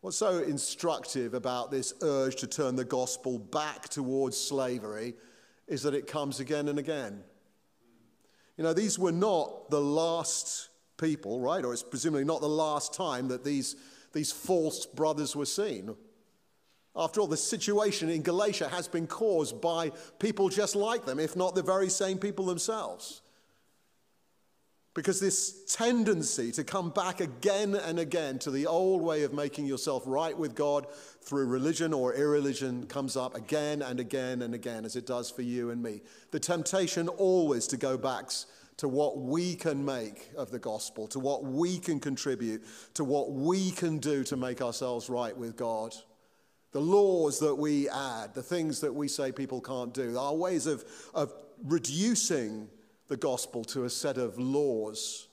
What's 0.01 0.17
so 0.17 0.43
instructive 0.43 1.33
about 1.33 1.71
this 1.71 1.93
urge 2.03 2.35
to 2.35 2.47
turn 2.47 2.75
the 2.75 2.85
gospel 2.85 3.39
back 3.39 3.89
towards 3.89 4.37
slavery 4.37 5.15
is 5.67 5.81
that 5.81 5.95
it 5.95 6.05
comes 6.05 6.39
again 6.39 6.67
and 6.67 6.77
again. 6.77 7.23
You 8.57 8.63
know, 8.63 8.73
these 8.73 8.97
were 8.97 9.11
not 9.11 9.69
the 9.69 9.79
last 9.79 10.69
people, 10.97 11.39
right? 11.39 11.63
Or 11.63 11.73
it's 11.73 11.83
presumably 11.83 12.25
not 12.25 12.41
the 12.41 12.49
last 12.49 12.93
time 12.93 13.27
that 13.27 13.43
these, 13.43 13.75
these 14.13 14.31
false 14.31 14.85
brothers 14.85 15.35
were 15.35 15.45
seen. 15.45 15.95
After 16.95 17.21
all, 17.21 17.27
the 17.27 17.37
situation 17.37 18.09
in 18.09 18.23
Galatia 18.23 18.67
has 18.69 18.87
been 18.87 19.05
caused 19.05 19.61
by 19.61 19.91
people 20.17 20.49
just 20.49 20.75
like 20.75 21.05
them, 21.05 21.19
if 21.19 21.35
not 21.35 21.53
the 21.53 21.61
very 21.61 21.89
same 21.89 22.17
people 22.17 22.45
themselves. 22.45 23.21
Because 24.97 25.19
this 25.19 25.63
tendency 25.65 26.51
to 26.53 26.63
come 26.63 26.89
back 26.89 27.21
again 27.21 27.75
and 27.75 27.99
again 27.99 28.39
to 28.39 28.49
the 28.49 28.65
old 28.65 29.03
way 29.03 29.21
of 29.21 29.31
making 29.31 29.67
yourself 29.67 30.01
right 30.07 30.35
with 30.35 30.55
God 30.55 30.87
through 31.21 31.45
religion 31.45 31.93
or 31.93 32.15
irreligion 32.15 32.87
comes 32.87 33.15
up 33.15 33.35
again 33.35 33.83
and 33.83 33.99
again 33.99 34.41
and 34.41 34.55
again, 34.55 34.85
as 34.85 34.95
it 34.95 35.05
does 35.05 35.29
for 35.29 35.43
you 35.43 35.69
and 35.69 35.83
me. 35.83 36.01
The 36.31 36.39
temptation 36.39 37.09
always 37.09 37.67
to 37.67 37.77
go 37.77 37.95
back 37.95 38.31
to 38.77 38.87
what 38.87 39.19
we 39.19 39.53
can 39.53 39.85
make 39.85 40.31
of 40.35 40.49
the 40.49 40.57
gospel, 40.57 41.05
to 41.09 41.19
what 41.19 41.43
we 41.43 41.77
can 41.77 41.99
contribute, 41.99 42.63
to 42.95 43.03
what 43.03 43.31
we 43.31 43.69
can 43.69 43.99
do 43.99 44.23
to 44.23 44.35
make 44.35 44.63
ourselves 44.63 45.11
right 45.11 45.37
with 45.37 45.55
God. 45.55 45.93
The 46.71 46.81
laws 46.81 47.37
that 47.41 47.53
we 47.53 47.87
add, 47.87 48.33
the 48.33 48.41
things 48.41 48.81
that 48.81 48.95
we 48.95 49.09
say 49.09 49.31
people 49.31 49.61
can't 49.61 49.93
do, 49.93 50.17
our 50.17 50.33
ways 50.33 50.65
of, 50.65 50.83
of 51.13 51.31
reducing 51.63 52.69
the 53.07 53.17
gospel 53.17 53.63
to 53.65 53.85
a 53.85 53.89
set 53.89 54.17
of 54.17 54.37
laws, 54.37 55.27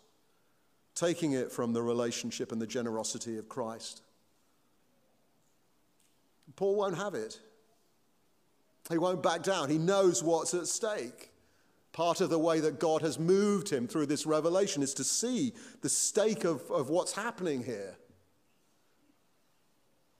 taking 0.94 1.32
it 1.32 1.50
from 1.50 1.72
the 1.72 1.82
relationship 1.82 2.52
and 2.52 2.60
the 2.60 2.66
generosity 2.66 3.36
of 3.38 3.48
Christ. 3.48 4.02
Paul 6.56 6.76
won't 6.76 6.96
have 6.96 7.14
it. 7.14 7.40
He 8.90 8.98
won't 8.98 9.22
back 9.22 9.42
down. 9.42 9.70
He 9.70 9.78
knows 9.78 10.22
what's 10.22 10.54
at 10.54 10.66
stake. 10.66 11.30
Part 11.92 12.20
of 12.20 12.28
the 12.28 12.38
way 12.38 12.60
that 12.60 12.80
God 12.80 13.02
has 13.02 13.18
moved 13.18 13.70
him 13.70 13.86
through 13.86 14.06
this 14.06 14.26
revelation 14.26 14.82
is 14.82 14.94
to 14.94 15.04
see 15.04 15.52
the 15.80 15.88
stake 15.88 16.44
of, 16.44 16.68
of 16.70 16.90
what's 16.90 17.12
happening 17.12 17.64
here. 17.64 17.96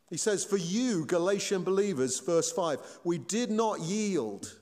He 0.09 0.17
says, 0.17 0.45
For 0.45 0.57
you, 0.57 1.05
Galatian 1.05 1.65
believers, 1.65 2.21
verse 2.21 2.53
5, 2.53 2.79
we 3.03 3.19
did 3.19 3.51
not 3.51 3.81
yield 3.81 4.59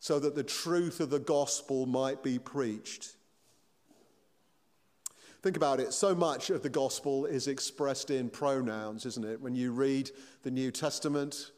so 0.00 0.18
that 0.18 0.34
the 0.34 0.42
truth 0.42 0.98
of 1.00 1.10
the 1.10 1.18
gospel 1.18 1.86
might 1.86 2.22
be 2.22 2.38
preached. 2.38 3.12
Think 5.42 5.56
about 5.56 5.78
it. 5.78 5.92
So 5.92 6.14
much 6.14 6.50
of 6.50 6.62
the 6.62 6.68
gospel 6.68 7.26
is 7.26 7.46
expressed 7.46 8.10
in 8.10 8.28
pronouns, 8.30 9.06
isn't 9.06 9.24
it? 9.24 9.40
When 9.40 9.54
you 9.54 9.72
read 9.72 10.10
the 10.42 10.50
New 10.50 10.70
Testament, 10.70 11.52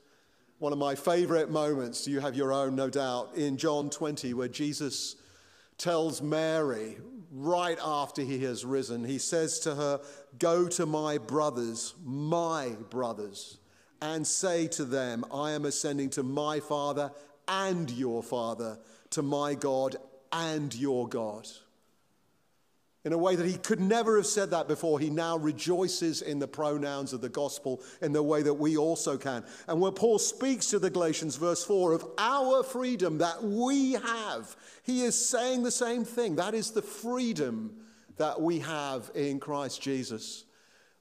one 0.58 0.72
of 0.72 0.78
my 0.78 0.94
favorite 0.94 1.50
moments, 1.50 2.06
you 2.06 2.20
have 2.20 2.36
your 2.36 2.52
own, 2.52 2.76
no 2.76 2.90
doubt, 2.90 3.34
in 3.36 3.56
John 3.56 3.90
20, 3.90 4.34
where 4.34 4.48
Jesus 4.48 5.16
tells 5.78 6.20
Mary, 6.20 6.98
right 7.32 7.78
after 7.84 8.22
he 8.22 8.44
has 8.44 8.64
risen, 8.64 9.04
he 9.04 9.18
says 9.18 9.58
to 9.60 9.74
her, 9.74 10.00
Go 10.38 10.68
to 10.68 10.86
my 10.86 11.18
brothers, 11.18 11.94
my 12.04 12.76
brothers, 12.90 13.58
and 14.00 14.26
say 14.26 14.68
to 14.68 14.84
them, 14.84 15.24
I 15.32 15.52
am 15.52 15.64
ascending 15.64 16.10
to 16.10 16.22
my 16.22 16.60
Father 16.60 17.10
and 17.48 17.90
your 17.90 18.22
Father, 18.22 18.78
to 19.10 19.22
my 19.22 19.54
God 19.54 19.96
and 20.32 20.74
your 20.74 21.08
God 21.08 21.46
in 23.04 23.12
a 23.12 23.18
way 23.18 23.34
that 23.34 23.46
he 23.46 23.56
could 23.56 23.80
never 23.80 24.16
have 24.16 24.26
said 24.26 24.50
that 24.50 24.68
before. 24.68 25.00
He 25.00 25.10
now 25.10 25.36
rejoices 25.36 26.22
in 26.22 26.38
the 26.38 26.46
pronouns 26.46 27.12
of 27.12 27.20
the 27.20 27.28
gospel 27.28 27.82
in 28.00 28.12
the 28.12 28.22
way 28.22 28.42
that 28.42 28.54
we 28.54 28.76
also 28.76 29.16
can. 29.18 29.44
And 29.66 29.80
when 29.80 29.92
Paul 29.92 30.18
speaks 30.18 30.66
to 30.70 30.78
the 30.78 30.90
Galatians, 30.90 31.36
verse 31.36 31.64
4, 31.64 31.94
of 31.94 32.06
our 32.18 32.62
freedom 32.62 33.18
that 33.18 33.42
we 33.42 33.94
have, 33.94 34.56
he 34.84 35.02
is 35.02 35.28
saying 35.28 35.62
the 35.62 35.70
same 35.70 36.04
thing. 36.04 36.36
That 36.36 36.54
is 36.54 36.70
the 36.70 36.82
freedom 36.82 37.76
that 38.18 38.40
we 38.40 38.60
have 38.60 39.10
in 39.14 39.40
Christ 39.40 39.82
Jesus. 39.82 40.44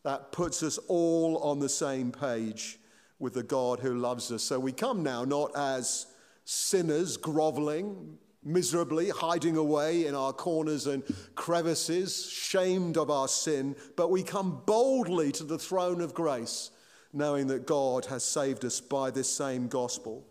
That 0.03 0.31
puts 0.31 0.63
us 0.63 0.79
all 0.87 1.37
on 1.37 1.59
the 1.59 1.69
same 1.69 2.11
page 2.11 2.79
with 3.19 3.35
the 3.35 3.43
God 3.43 3.79
who 3.79 3.99
loves 3.99 4.31
us. 4.31 4.41
So 4.41 4.59
we 4.59 4.71
come 4.71 5.03
now 5.03 5.23
not 5.23 5.51
as 5.55 6.07
sinners 6.45 7.17
groveling, 7.17 8.17
miserably, 8.43 9.09
hiding 9.09 9.57
away 9.57 10.05
in 10.05 10.15
our 10.15 10.33
corners 10.33 10.87
and 10.87 11.03
crevices, 11.35 12.29
shamed 12.29 12.97
of 12.97 13.09
our 13.09 13.27
sin, 13.27 13.75
but 13.95 14.09
we 14.09 14.23
come 14.23 14.61
boldly 14.65 15.31
to 15.33 15.43
the 15.43 15.59
throne 15.59 16.01
of 16.01 16.13
grace, 16.13 16.71
knowing 17.13 17.47
that 17.47 17.67
God 17.67 18.05
has 18.05 18.23
saved 18.23 18.65
us 18.65 18.81
by 18.81 19.11
this 19.11 19.29
same 19.29 19.67
gospel. 19.67 20.25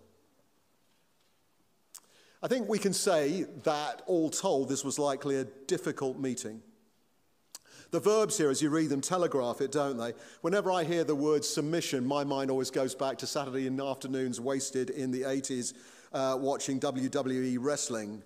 I 2.42 2.48
think 2.48 2.68
we 2.68 2.78
can 2.78 2.94
say 2.94 3.44
that, 3.64 4.02
all 4.06 4.30
told, 4.30 4.68
this 4.68 4.82
was 4.82 4.98
likely 4.98 5.36
a 5.36 5.44
difficult 5.44 6.18
meeting. 6.18 6.62
The 7.90 8.00
verbs 8.00 8.38
here, 8.38 8.50
as 8.50 8.62
you 8.62 8.70
read 8.70 8.88
them, 8.88 9.00
telegraph 9.00 9.60
it, 9.60 9.72
don't 9.72 9.98
they? 9.98 10.14
Whenever 10.40 10.70
I 10.70 10.84
hear 10.84 11.04
the 11.04 11.14
word 11.14 11.44
submission, 11.44 12.06
my 12.06 12.24
mind 12.24 12.50
always 12.50 12.70
goes 12.70 12.94
back 12.94 13.18
to 13.18 13.26
Saturday 13.26 13.68
afternoons 13.80 14.40
wasted 14.40 14.90
in 14.90 15.10
the 15.10 15.22
80s 15.22 15.74
uh, 16.12 16.36
watching 16.38 16.80
WWE 16.80 17.56
wrestling. 17.60 18.22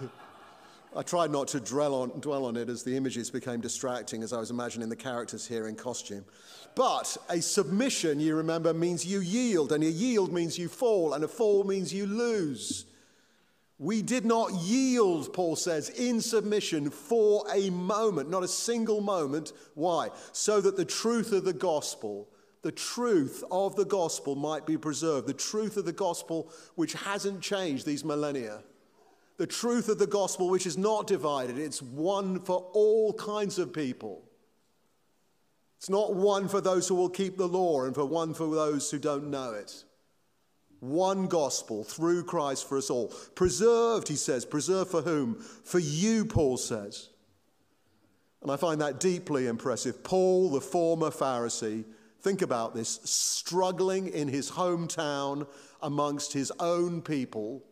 I 0.96 1.02
tried 1.02 1.30
not 1.30 1.48
to 1.48 1.60
dwell 1.60 1.94
on, 1.94 2.20
dwell 2.20 2.46
on 2.46 2.56
it 2.56 2.68
as 2.68 2.82
the 2.82 2.96
images 2.96 3.30
became 3.30 3.60
distracting 3.60 4.22
as 4.22 4.32
I 4.32 4.38
was 4.38 4.50
imagining 4.50 4.88
the 4.88 4.96
characters 4.96 5.46
here 5.46 5.68
in 5.68 5.76
costume. 5.76 6.24
But 6.74 7.16
a 7.28 7.40
submission, 7.42 8.20
you 8.20 8.34
remember, 8.36 8.72
means 8.72 9.04
you 9.04 9.20
yield, 9.20 9.72
and 9.72 9.84
a 9.84 9.90
yield 9.90 10.32
means 10.32 10.58
you 10.58 10.68
fall, 10.68 11.14
and 11.14 11.22
a 11.22 11.28
fall 11.28 11.64
means 11.64 11.92
you 11.92 12.06
lose. 12.06 12.86
We 13.78 14.02
did 14.02 14.24
not 14.24 14.52
yield, 14.54 15.32
Paul 15.32 15.54
says, 15.54 15.90
in 15.90 16.20
submission 16.20 16.90
for 16.90 17.44
a 17.52 17.70
moment, 17.70 18.28
not 18.28 18.42
a 18.42 18.48
single 18.48 19.00
moment. 19.00 19.52
Why? 19.74 20.08
So 20.32 20.60
that 20.60 20.76
the 20.76 20.84
truth 20.84 21.32
of 21.32 21.44
the 21.44 21.52
gospel, 21.52 22.28
the 22.62 22.72
truth 22.72 23.44
of 23.50 23.76
the 23.76 23.84
gospel 23.84 24.34
might 24.34 24.66
be 24.66 24.76
preserved, 24.76 25.26
the 25.26 25.34
truth 25.34 25.76
of 25.76 25.84
the 25.84 25.92
gospel 25.92 26.52
which 26.74 26.92
hasn't 26.94 27.40
changed 27.40 27.86
these 27.86 28.04
millennia 28.04 28.62
the 29.38 29.46
truth 29.46 29.88
of 29.88 29.98
the 29.98 30.06
gospel, 30.06 30.48
which 30.48 30.66
is 30.66 30.76
not 30.76 31.06
divided, 31.06 31.58
it's 31.58 31.80
one 31.80 32.40
for 32.40 32.68
all 32.72 33.12
kinds 33.14 33.58
of 33.58 33.72
people. 33.72 34.24
It's 35.78 35.88
not 35.88 36.14
one 36.14 36.48
for 36.48 36.60
those 36.60 36.88
who 36.88 36.96
will 36.96 37.08
keep 37.08 37.38
the 37.38 37.46
law 37.46 37.84
and 37.84 37.94
for 37.94 38.04
one 38.04 38.34
for 38.34 38.52
those 38.52 38.90
who 38.90 38.98
don't 38.98 39.30
know 39.30 39.52
it. 39.52 39.84
One 40.80 41.28
gospel 41.28 41.84
through 41.84 42.24
Christ 42.24 42.68
for 42.68 42.78
us 42.78 42.90
all. 42.90 43.14
Preserved, 43.36 44.08
he 44.08 44.16
says. 44.16 44.44
Preserved 44.44 44.90
for 44.90 45.02
whom? 45.02 45.36
For 45.36 45.78
you, 45.78 46.24
Paul 46.24 46.56
says. 46.56 47.10
And 48.42 48.50
I 48.50 48.56
find 48.56 48.80
that 48.80 48.98
deeply 48.98 49.46
impressive. 49.46 50.02
Paul, 50.02 50.50
the 50.50 50.60
former 50.60 51.10
Pharisee, 51.10 51.84
think 52.20 52.42
about 52.42 52.74
this, 52.74 53.00
struggling 53.04 54.08
in 54.08 54.28
his 54.28 54.50
hometown 54.50 55.46
amongst 55.80 56.32
his 56.32 56.52
own 56.58 57.02
people 57.02 57.64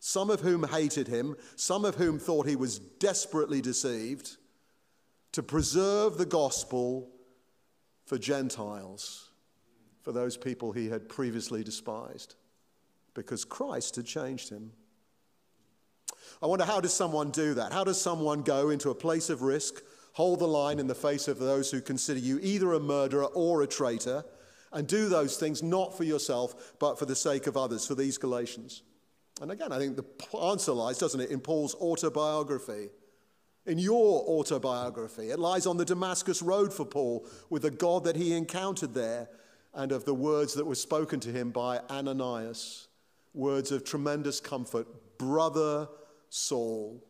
some 0.00 0.30
of 0.30 0.40
whom 0.40 0.64
hated 0.64 1.08
him, 1.08 1.36
some 1.56 1.84
of 1.84 1.96
whom 1.96 2.18
thought 2.18 2.46
he 2.46 2.56
was 2.56 2.78
desperately 2.78 3.60
deceived, 3.60 4.36
to 5.32 5.42
preserve 5.42 6.16
the 6.16 6.26
gospel 6.26 7.10
for 8.06 8.18
Gentiles, 8.18 9.30
for 10.02 10.12
those 10.12 10.36
people 10.36 10.72
he 10.72 10.88
had 10.88 11.08
previously 11.08 11.64
despised, 11.64 12.36
because 13.14 13.44
Christ 13.44 13.96
had 13.96 14.06
changed 14.06 14.48
him. 14.48 14.72
I 16.40 16.46
wonder 16.46 16.64
how 16.64 16.80
does 16.80 16.94
someone 16.94 17.30
do 17.30 17.54
that? 17.54 17.72
How 17.72 17.84
does 17.84 18.00
someone 18.00 18.42
go 18.42 18.70
into 18.70 18.90
a 18.90 18.94
place 18.94 19.28
of 19.28 19.42
risk, 19.42 19.82
hold 20.12 20.40
the 20.40 20.48
line 20.48 20.78
in 20.78 20.86
the 20.86 20.94
face 20.94 21.28
of 21.28 21.38
those 21.38 21.70
who 21.70 21.80
consider 21.80 22.20
you 22.20 22.38
either 22.42 22.72
a 22.72 22.80
murderer 22.80 23.26
or 23.26 23.62
a 23.62 23.66
traitor, 23.66 24.24
and 24.72 24.86
do 24.86 25.08
those 25.08 25.36
things 25.36 25.62
not 25.62 25.96
for 25.96 26.04
yourself, 26.04 26.74
but 26.78 26.98
for 26.98 27.06
the 27.06 27.16
sake 27.16 27.46
of 27.46 27.56
others, 27.56 27.86
for 27.86 27.94
these 27.94 28.18
Galatians? 28.18 28.82
And 29.40 29.50
again, 29.50 29.72
I 29.72 29.78
think 29.78 29.96
the 29.96 30.38
answer 30.38 30.72
lies, 30.72 30.98
doesn't 30.98 31.20
it, 31.20 31.30
in 31.30 31.40
Paul's 31.40 31.74
autobiography. 31.76 32.90
In 33.66 33.78
your 33.78 34.22
autobiography, 34.22 35.30
it 35.30 35.38
lies 35.38 35.66
on 35.66 35.76
the 35.76 35.84
Damascus 35.84 36.42
Road 36.42 36.72
for 36.72 36.84
Paul 36.84 37.26
with 37.50 37.62
the 37.62 37.70
God 37.70 38.04
that 38.04 38.16
he 38.16 38.34
encountered 38.34 38.94
there 38.94 39.28
and 39.74 39.92
of 39.92 40.04
the 40.04 40.14
words 40.14 40.54
that 40.54 40.64
were 40.64 40.74
spoken 40.74 41.20
to 41.20 41.30
him 41.30 41.50
by 41.50 41.78
Ananias. 41.90 42.88
Words 43.34 43.70
of 43.70 43.84
tremendous 43.84 44.40
comfort. 44.40 44.86
Brother 45.18 45.88
Saul. 46.30 47.04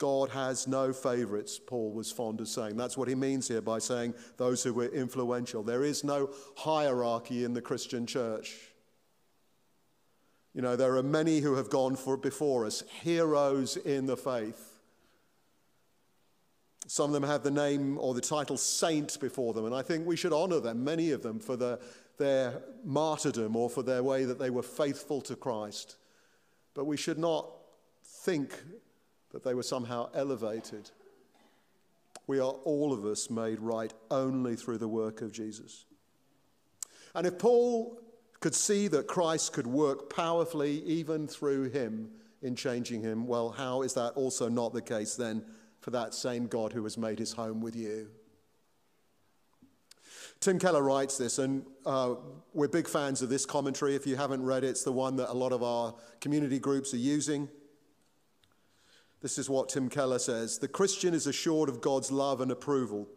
God 0.00 0.30
has 0.30 0.66
no 0.66 0.94
favorites, 0.94 1.60
Paul 1.64 1.92
was 1.92 2.10
fond 2.10 2.40
of 2.40 2.48
saying. 2.48 2.78
That's 2.78 2.96
what 2.96 3.06
he 3.06 3.14
means 3.14 3.48
here 3.48 3.60
by 3.60 3.78
saying 3.80 4.14
those 4.38 4.62
who 4.62 4.72
were 4.72 4.86
influential. 4.86 5.62
There 5.62 5.84
is 5.84 6.02
no 6.02 6.30
hierarchy 6.56 7.44
in 7.44 7.52
the 7.52 7.60
Christian 7.60 8.06
church. 8.06 8.56
You 10.54 10.62
know, 10.62 10.74
there 10.74 10.96
are 10.96 11.02
many 11.02 11.40
who 11.40 11.56
have 11.56 11.68
gone 11.68 11.96
for, 11.96 12.16
before 12.16 12.64
us, 12.64 12.82
heroes 13.02 13.76
in 13.76 14.06
the 14.06 14.16
faith. 14.16 14.78
Some 16.86 17.10
of 17.10 17.12
them 17.12 17.28
have 17.28 17.42
the 17.42 17.50
name 17.50 17.98
or 17.98 18.14
the 18.14 18.22
title 18.22 18.56
saint 18.56 19.20
before 19.20 19.52
them, 19.52 19.66
and 19.66 19.74
I 19.74 19.82
think 19.82 20.06
we 20.06 20.16
should 20.16 20.32
honor 20.32 20.60
them, 20.60 20.82
many 20.82 21.10
of 21.10 21.22
them, 21.22 21.38
for 21.38 21.56
the, 21.56 21.78
their 22.16 22.62
martyrdom 22.86 23.54
or 23.54 23.68
for 23.68 23.82
their 23.82 24.02
way 24.02 24.24
that 24.24 24.38
they 24.38 24.48
were 24.48 24.62
faithful 24.62 25.20
to 25.20 25.36
Christ. 25.36 25.96
But 26.72 26.86
we 26.86 26.96
should 26.96 27.18
not 27.18 27.50
think 28.02 28.54
that 29.32 29.44
they 29.44 29.54
were 29.54 29.62
somehow 29.62 30.10
elevated. 30.14 30.90
We 32.26 32.38
are 32.38 32.52
all 32.64 32.92
of 32.92 33.04
us 33.04 33.30
made 33.30 33.60
right 33.60 33.92
only 34.10 34.56
through 34.56 34.78
the 34.78 34.88
work 34.88 35.20
of 35.22 35.32
Jesus. 35.32 35.86
And 37.14 37.26
if 37.26 37.38
Paul 37.38 38.00
could 38.40 38.54
see 38.54 38.88
that 38.88 39.06
Christ 39.06 39.52
could 39.52 39.66
work 39.66 40.14
powerfully 40.14 40.82
even 40.84 41.26
through 41.26 41.70
him 41.70 42.10
in 42.42 42.56
changing 42.56 43.02
him, 43.02 43.26
well, 43.26 43.50
how 43.50 43.82
is 43.82 43.94
that 43.94 44.10
also 44.10 44.48
not 44.48 44.72
the 44.72 44.82
case 44.82 45.16
then 45.16 45.44
for 45.80 45.90
that 45.90 46.14
same 46.14 46.46
God 46.46 46.72
who 46.72 46.84
has 46.84 46.96
made 46.96 47.18
his 47.18 47.32
home 47.32 47.60
with 47.60 47.76
you? 47.76 48.08
Tim 50.40 50.58
Keller 50.58 50.82
writes 50.82 51.18
this, 51.18 51.38
and 51.38 51.66
uh, 51.84 52.14
we're 52.54 52.68
big 52.68 52.88
fans 52.88 53.20
of 53.20 53.28
this 53.28 53.44
commentary. 53.44 53.94
If 53.94 54.06
you 54.06 54.16
haven't 54.16 54.42
read 54.42 54.64
it, 54.64 54.68
it's 54.68 54.84
the 54.84 54.92
one 54.92 55.16
that 55.16 55.30
a 55.30 55.34
lot 55.34 55.52
of 55.52 55.62
our 55.62 55.94
community 56.20 56.58
groups 56.58 56.94
are 56.94 56.98
using. 56.98 57.46
This 59.22 59.38
is 59.38 59.50
what 59.50 59.68
Tim 59.68 59.88
Keller 59.88 60.18
says 60.18 60.58
The 60.58 60.68
Christian 60.68 61.14
is 61.14 61.26
assured 61.26 61.68
of 61.68 61.80
God's 61.80 62.10
love 62.10 62.40
and 62.40 62.50
approval 62.50 63.08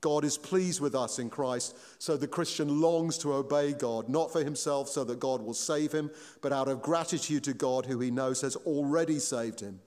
God 0.00 0.24
is 0.24 0.38
pleased 0.38 0.80
with 0.80 0.94
us 0.94 1.18
in 1.18 1.28
Christ, 1.28 1.76
so 1.98 2.16
the 2.16 2.26
Christian 2.26 2.80
longs 2.80 3.18
to 3.18 3.34
obey 3.34 3.72
God, 3.72 4.08
not 4.08 4.32
for 4.32 4.42
himself 4.42 4.88
so 4.88 5.04
that 5.04 5.20
God 5.20 5.42
will 5.42 5.54
save 5.54 5.92
him, 5.92 6.10
but 6.40 6.52
out 6.52 6.68
of 6.68 6.82
gratitude 6.82 7.44
to 7.44 7.52
God 7.52 7.84
who 7.84 8.00
he 8.00 8.10
knows 8.10 8.40
has 8.40 8.56
already 8.56 9.18
saved 9.18 9.60
him. 9.60 9.80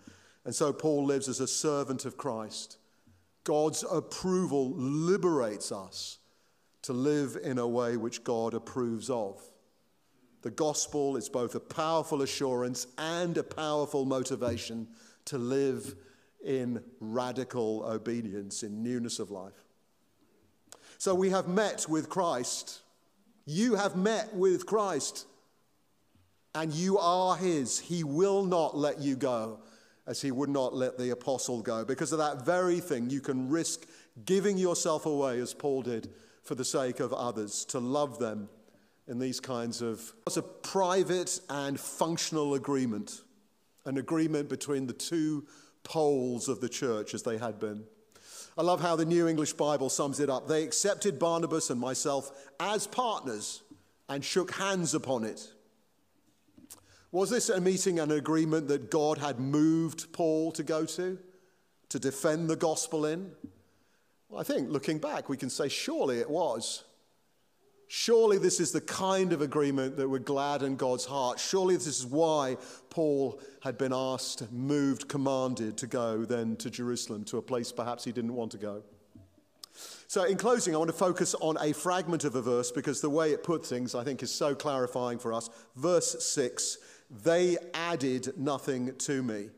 And 0.46 0.54
so 0.54 0.72
Paul 0.72 1.06
lives 1.06 1.28
as 1.30 1.40
a 1.40 1.48
servant 1.48 2.06
of 2.06 2.18
Christ. 2.18 2.78
God's 3.44 3.84
approval 3.90 4.74
liberates 4.76 5.72
us 5.72 6.20
to 6.84 6.94
live 6.94 7.38
in 7.42 7.58
a 7.58 7.68
way 7.68 7.98
which 7.98 8.24
God 8.24 8.54
approves 8.54 9.10
of. 9.10 9.42
The 10.44 10.52
gospel 10.52 11.16
is 11.16 11.30
both 11.30 11.56
a 11.56 11.60
powerful 11.60 12.22
assurance 12.22 12.86
and 12.98 13.38
a 13.38 13.44
powerful 13.44 14.06
motivation 14.06 14.90
to 15.26 15.38
live 15.38 15.96
in 16.44 16.84
radical 17.00 17.84
obedience, 17.86 18.64
in 18.64 18.84
newness 18.84 19.20
of 19.20 19.32
life. 19.32 19.54
So 20.98 21.16
we 21.16 21.30
have 21.30 21.48
met 21.48 21.86
with 21.88 22.10
Christ. 22.10 22.80
You 23.46 23.76
have 23.76 23.96
met 23.96 24.34
with 24.34 24.66
Christ. 24.66 25.26
And 26.56 26.72
you 26.74 26.98
are 26.98 27.36
his. 27.36 27.80
He 27.80 28.04
will 28.04 28.44
not 28.46 28.78
let 28.78 29.00
you 29.00 29.16
go 29.16 29.60
as 30.06 30.22
he 30.22 30.32
would 30.32 30.50
not 30.50 30.74
let 30.74 30.98
the 30.98 31.12
apostle 31.12 31.62
go. 31.62 31.86
Because 31.86 32.12
of 32.12 32.20
that 32.20 32.46
very 32.46 32.80
thing, 32.80 33.10
you 33.10 33.22
can 33.22 33.50
risk 33.50 33.88
giving 34.26 34.58
yourself 34.58 35.06
away, 35.06 35.40
as 35.40 35.54
Paul 35.54 35.82
did, 35.82 36.10
for 36.44 36.56
the 36.56 36.66
sake 36.66 37.00
of 37.00 37.14
others, 37.14 37.66
to 37.66 37.80
love 37.80 38.20
them 38.20 38.50
in 39.08 39.18
these 39.18 39.40
kinds 39.40 39.82
of. 39.82 40.14
It's 40.28 40.38
a 40.38 40.42
private 40.42 41.40
and 41.50 41.80
functional 41.80 42.54
agreement, 42.54 43.22
an 43.86 43.98
agreement 43.98 44.50
between 44.50 44.88
the 44.88 44.94
two 44.94 45.46
poles 45.84 46.48
of 46.48 46.62
the 46.62 46.70
church 46.70 47.14
as 47.14 47.24
they 47.24 47.38
had 47.38 47.60
been. 47.60 47.84
I 48.58 48.62
love 48.62 48.82
how 48.82 48.96
the 48.96 49.06
New 49.06 49.28
English 49.28 49.54
Bible 49.54 49.90
sums 49.90 50.20
it 50.20 50.30
up. 50.30 50.48
They 50.48 50.64
accepted 50.64 51.18
Barnabas 51.18 51.70
and 51.70 51.80
myself 51.80 52.32
as 52.60 52.88
partners 52.88 53.64
and 54.08 54.24
shook 54.24 54.52
hands 54.52 54.94
upon 54.94 55.24
it. 55.24 55.52
Was 57.12 57.30
this 57.30 57.50
a 57.50 57.62
meeting 57.62 58.00
and 58.00 58.12
an 58.12 58.18
agreement 58.18 58.68
that 58.70 58.90
God 58.90 59.18
had 59.18 59.40
moved 59.40 60.12
Paul 60.14 60.52
to 60.54 60.64
go 60.64 60.86
to, 60.86 61.20
to 61.90 62.00
defend 62.00 62.50
the 62.50 62.56
gospel 62.56 63.06
in? 63.06 63.32
Well, 64.30 64.42
I 64.42 64.44
think 64.44 64.70
looking 64.70 64.98
back, 64.98 65.30
we 65.30 65.38
can 65.38 65.50
say 65.50 65.68
surely 65.68 66.20
it 66.20 66.30
was. 66.30 66.84
Surely 67.88 68.38
this 68.38 68.60
is 68.60 68.72
the 68.72 68.82
kind 68.82 69.34
of 69.34 69.42
agreement 69.42 69.98
that 69.98 70.10
would 70.10 70.26
gladden 70.26 70.76
God's 70.76 71.06
heart. 71.06 71.40
Surely 71.40 71.76
this 71.76 71.88
is 71.88 72.06
why 72.06 72.58
Paul 72.90 73.40
had 73.62 73.78
been 73.78 73.94
asked, 73.94 74.52
moved, 74.52 75.08
commanded 75.08 75.78
to 75.78 75.88
go 75.88 76.26
then 76.26 76.56
to 76.58 76.70
Jerusalem, 76.70 77.24
to 77.26 77.38
a 77.38 77.42
place 77.42 77.72
perhaps 77.72 78.04
he 78.04 78.12
didn't 78.12 78.34
want 78.34 78.52
to 78.52 78.58
go. 78.58 78.84
So, 80.08 80.24
in 80.24 80.38
closing, 80.38 80.76
I 80.76 80.78
want 80.78 80.92
to 80.92 80.98
focus 80.98 81.34
on 81.36 81.58
a 81.60 81.74
fragment 81.74 82.24
of 82.24 82.36
a 82.36 82.42
verse 82.42 82.72
because 82.72 83.02
the 83.02 83.10
way 83.10 83.32
it 83.32 83.44
put 83.44 83.66
things, 83.66 83.96
I 83.96 84.04
think, 84.04 84.22
is 84.22 84.32
so 84.32 84.54
clarifying 84.54 85.18
for 85.18 85.34
us. 85.34 85.50
Verse 85.76 86.24
6 86.24 86.78
They 87.24 87.58
added 87.74 88.34
nothing 88.38 88.96
to 88.98 89.24
me. 89.24 89.50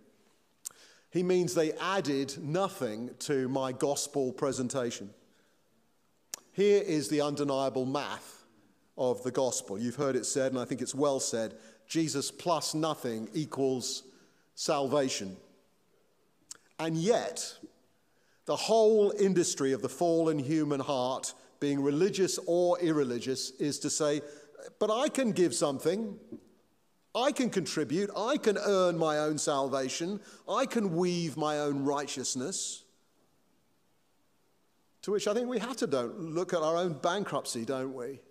He 1.09 1.23
means 1.23 1.53
they 1.53 1.73
added 1.73 2.37
nothing 2.41 3.11
to 3.19 3.47
my 3.49 3.71
gospel 3.71 4.33
presentation. 4.33 5.09
Here 6.55 6.81
is 6.81 7.09
the 7.09 7.19
undeniable 7.19 7.85
math 7.85 8.45
of 8.97 9.21
the 9.23 9.31
gospel. 9.31 9.77
You've 9.77 9.97
heard 9.97 10.15
it 10.15 10.25
said, 10.25 10.53
and 10.53 10.61
I 10.61 10.63
think 10.63 10.81
it's 10.81 10.95
well 10.95 11.19
said 11.19 11.55
Jesus 11.85 12.31
plus 12.31 12.73
nothing 12.73 13.27
equals 13.33 14.03
salvation. 14.55 15.35
And 16.79 16.95
yet, 16.95 17.57
the 18.45 18.55
whole 18.55 19.11
industry 19.19 19.73
of 19.73 19.81
the 19.81 19.89
fallen 19.89 20.39
human 20.39 20.79
heart, 20.79 21.33
being 21.59 21.83
religious 21.83 22.39
or 22.47 22.79
irreligious, 22.79 23.51
is 23.59 23.77
to 23.79 23.89
say, 23.89 24.21
but 24.79 24.89
I 24.89 25.09
can 25.09 25.33
give 25.33 25.53
something. 25.53 26.17
I 27.13 27.33
can 27.33 27.49
contribute. 27.49 28.09
I 28.15 28.37
can 28.37 28.57
earn 28.57 28.97
my 28.97 29.17
own 29.17 29.37
salvation. 29.39 30.21
I 30.47 30.65
can 30.65 30.95
weave 30.95 31.35
my 31.35 31.59
own 31.59 31.83
righteousness. 31.83 32.84
To 35.05 35.11
which 35.11 35.27
I 35.27 35.35
think 35.35 35.47
we 35.47 35.59
have 35.59 35.77
to 35.77 35.85
don't 35.85 36.19
look 36.19 36.51
at 36.51 36.63
our 36.63 36.75
own 36.77 36.93
bankruptcy, 36.93 37.63
don't 37.63 37.93
we? 37.93 38.21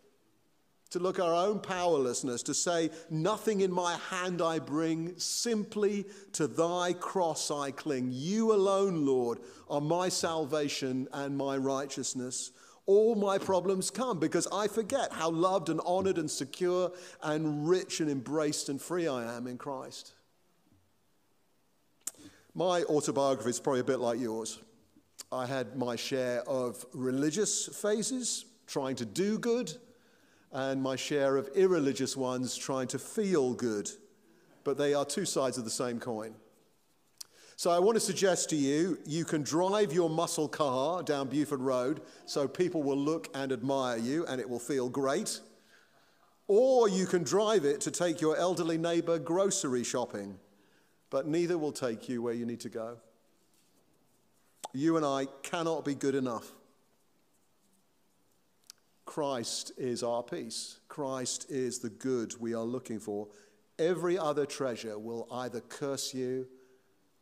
To 0.90 0.98
look 0.98 1.20
at 1.20 1.24
our 1.24 1.46
own 1.46 1.60
powerlessness, 1.60 2.42
to 2.42 2.52
say, 2.52 2.90
Nothing 3.08 3.60
in 3.60 3.70
my 3.70 3.96
hand 4.10 4.42
I 4.42 4.58
bring, 4.58 5.16
simply 5.16 6.04
to 6.32 6.48
thy 6.48 6.92
cross 6.94 7.52
I 7.52 7.70
cling. 7.70 8.08
You 8.10 8.52
alone, 8.52 9.06
Lord, 9.06 9.38
are 9.70 9.80
my 9.80 10.08
salvation 10.08 11.06
and 11.12 11.38
my 11.38 11.56
righteousness 11.56 12.50
all 12.86 13.14
my 13.14 13.38
problems 13.38 13.90
come 13.90 14.18
because 14.18 14.46
I 14.52 14.66
forget 14.66 15.10
how 15.10 15.30
loved 15.30 15.70
and 15.70 15.80
honored 15.86 16.18
and 16.18 16.30
secure 16.30 16.92
and 17.22 17.66
rich 17.66 18.00
and 18.00 18.10
embraced 18.10 18.68
and 18.68 18.78
free 18.78 19.08
I 19.08 19.36
am 19.36 19.46
in 19.46 19.56
Christ. 19.56 20.12
My 22.54 22.82
autobiography 22.82 23.48
is 23.48 23.60
probably 23.60 23.80
a 23.80 23.84
bit 23.84 24.00
like 24.00 24.20
yours. 24.20 24.58
I 25.34 25.46
had 25.46 25.76
my 25.76 25.96
share 25.96 26.48
of 26.48 26.86
religious 26.94 27.66
phases, 27.66 28.44
trying 28.68 28.94
to 28.96 29.04
do 29.04 29.36
good, 29.36 29.72
and 30.52 30.80
my 30.80 30.94
share 30.94 31.36
of 31.36 31.48
irreligious 31.56 32.16
ones, 32.16 32.56
trying 32.56 32.86
to 32.88 33.00
feel 33.00 33.52
good. 33.52 33.90
But 34.62 34.78
they 34.78 34.94
are 34.94 35.04
two 35.04 35.24
sides 35.24 35.58
of 35.58 35.64
the 35.64 35.70
same 35.70 35.98
coin. 35.98 36.36
So 37.56 37.72
I 37.72 37.80
want 37.80 37.96
to 37.96 38.00
suggest 38.00 38.48
to 38.50 38.56
you, 38.56 38.96
you 39.06 39.24
can 39.24 39.42
drive 39.42 39.92
your 39.92 40.08
muscle 40.08 40.46
car 40.46 41.02
down 41.02 41.28
Buford 41.28 41.60
Road 41.60 42.02
so 42.26 42.46
people 42.46 42.84
will 42.84 42.96
look 42.96 43.28
and 43.34 43.50
admire 43.50 43.98
you 43.98 44.24
and 44.26 44.40
it 44.40 44.48
will 44.48 44.60
feel 44.60 44.88
great. 44.88 45.40
Or 46.46 46.88
you 46.88 47.06
can 47.06 47.24
drive 47.24 47.64
it 47.64 47.80
to 47.82 47.90
take 47.90 48.20
your 48.20 48.36
elderly 48.36 48.78
neighbor 48.78 49.18
grocery 49.18 49.82
shopping, 49.82 50.38
but 51.10 51.26
neither 51.26 51.58
will 51.58 51.72
take 51.72 52.08
you 52.08 52.22
where 52.22 52.34
you 52.34 52.46
need 52.46 52.60
to 52.60 52.68
go. 52.68 52.98
You 54.74 54.96
and 54.96 55.06
I 55.06 55.28
cannot 55.42 55.84
be 55.84 55.94
good 55.94 56.16
enough. 56.16 56.52
Christ 59.06 59.70
is 59.78 60.02
our 60.02 60.24
peace. 60.24 60.80
Christ 60.88 61.46
is 61.48 61.78
the 61.78 61.90
good 61.90 62.34
we 62.40 62.54
are 62.54 62.64
looking 62.64 62.98
for. 62.98 63.28
Every 63.78 64.18
other 64.18 64.44
treasure 64.44 64.98
will 64.98 65.28
either 65.30 65.60
curse 65.60 66.12
you 66.12 66.48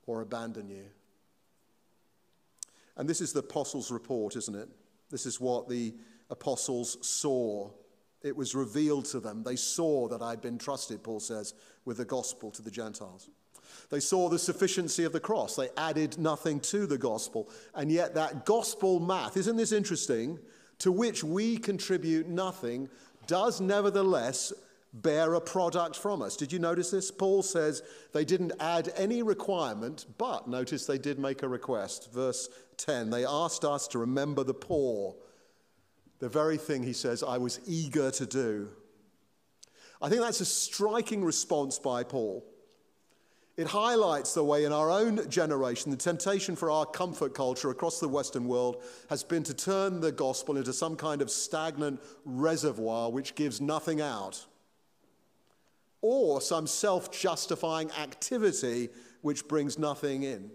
or 0.07 0.23
abandon 0.23 0.71
you. 0.71 0.87
And 2.97 3.07
this 3.07 3.21
is 3.21 3.35
the 3.35 3.41
apostles' 3.41 3.91
report, 3.91 4.35
isn't 4.37 4.55
it? 4.55 4.69
This 5.11 5.27
is 5.27 5.39
what 5.39 5.69
the 5.69 5.95
apostles 6.31 7.07
saw. 7.07 7.71
It 8.23 8.35
was 8.35 8.55
revealed 8.55 9.05
to 9.07 9.21
them. 9.21 9.43
They 9.43 9.57
saw 9.57 10.09
that 10.09 10.23
I'd 10.23 10.41
been 10.41 10.59
trusted, 10.59 11.03
Paul 11.03 11.21
says, 11.21 11.53
with 11.85 11.99
the 11.99 12.05
gospel 12.07 12.51
to 12.53 12.63
the 12.63 12.71
Gentiles. 12.71 13.29
They 13.91 14.01
saw 14.01 14.29
the 14.29 14.39
sufficiency 14.39 15.05
of 15.05 15.13
the 15.13 15.21
cross. 15.21 15.57
They 15.57 15.69
added 15.77 16.19
nothing 16.19 16.61
to 16.61 16.87
the 16.87 16.99
gospel. 16.99 17.49
And 17.75 17.91
yet, 17.91 18.15
that 18.15 18.47
gospel 18.47 19.01
math, 19.01 19.37
isn't 19.37 19.57
this 19.57 19.73
interesting? 19.73 20.39
To 20.81 20.91
which 20.91 21.23
we 21.23 21.59
contribute 21.59 22.29
nothing, 22.29 22.89
does 23.27 23.61
nevertheless 23.61 24.53
bear 24.93 25.35
a 25.35 25.41
product 25.41 25.97
from 25.97 26.23
us. 26.23 26.37
Did 26.37 26.53
you 26.53 26.59
notice 26.59 26.91
this? 26.91 27.11
Paul 27.11 27.43
says 27.43 27.83
they 28.13 28.25
didn't 28.25 28.53
add 28.61 28.93
any 28.97 29.23
requirement, 29.23 30.07
but 30.19 30.49
notice 30.49 30.87
they 30.87 30.99
did 30.99 31.19
make 31.19 31.43
a 31.43 31.49
request. 31.49 32.13
Verse 32.13 32.49
10 32.77 33.11
they 33.11 33.25
asked 33.25 33.65
us 33.65 33.89
to 33.89 33.99
remember 33.99 34.45
the 34.45 34.55
poor, 34.55 35.15
the 36.19 36.29
very 36.29 36.59
thing 36.59 36.83
he 36.83 36.93
says 36.93 37.23
I 37.23 37.39
was 37.39 37.61
eager 37.67 38.11
to 38.11 38.27
do. 38.27 38.69
I 40.01 40.09
think 40.09 40.21
that's 40.21 40.41
a 40.41 40.47
striking 40.47 41.25
response 41.25 41.79
by 41.79 42.03
Paul. 42.03 42.45
It 43.57 43.67
highlights 43.67 44.33
the 44.33 44.45
way 44.45 44.65
in 44.65 44.73
our 44.73 44.91
own 44.91 45.29
generation, 45.29 45.91
the 45.91 45.97
temptation 45.97 46.57
for 46.57 46.71
our 46.71 46.87
comfort 46.87 47.35
culture 47.35 47.71
across 47.71 48.01
the 48.01 48.09
Western 48.09 48.49
world 48.49 48.83
has 49.11 49.23
been 49.23 49.43
to 49.43 49.53
turn 49.53 50.01
the 50.01 50.13
gospel 50.13 50.57
into 50.57 50.73
some 50.73 50.97
kind 50.97 51.21
of 51.21 51.31
stagnant 51.31 52.01
reservoir 52.25 53.11
which 53.11 53.35
gives 53.35 53.61
nothing 53.61 54.01
out 54.01 54.47
or 56.01 56.41
some 56.41 56.67
self 56.67 57.11
justifying 57.11 57.91
activity 57.93 58.89
which 59.21 59.47
brings 59.49 59.79
nothing 59.79 60.23
in. 60.23 60.51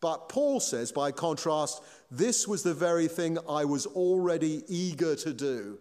But 0.00 0.28
Paul 0.28 0.58
says, 0.58 0.90
by 0.90 1.12
contrast, 1.12 1.82
this 2.10 2.48
was 2.48 2.64
the 2.64 2.74
very 2.74 3.06
thing 3.08 3.38
I 3.48 3.64
was 3.64 3.86
already 3.86 4.64
eager 4.68 5.14
to 5.16 5.32
do. 5.32 5.78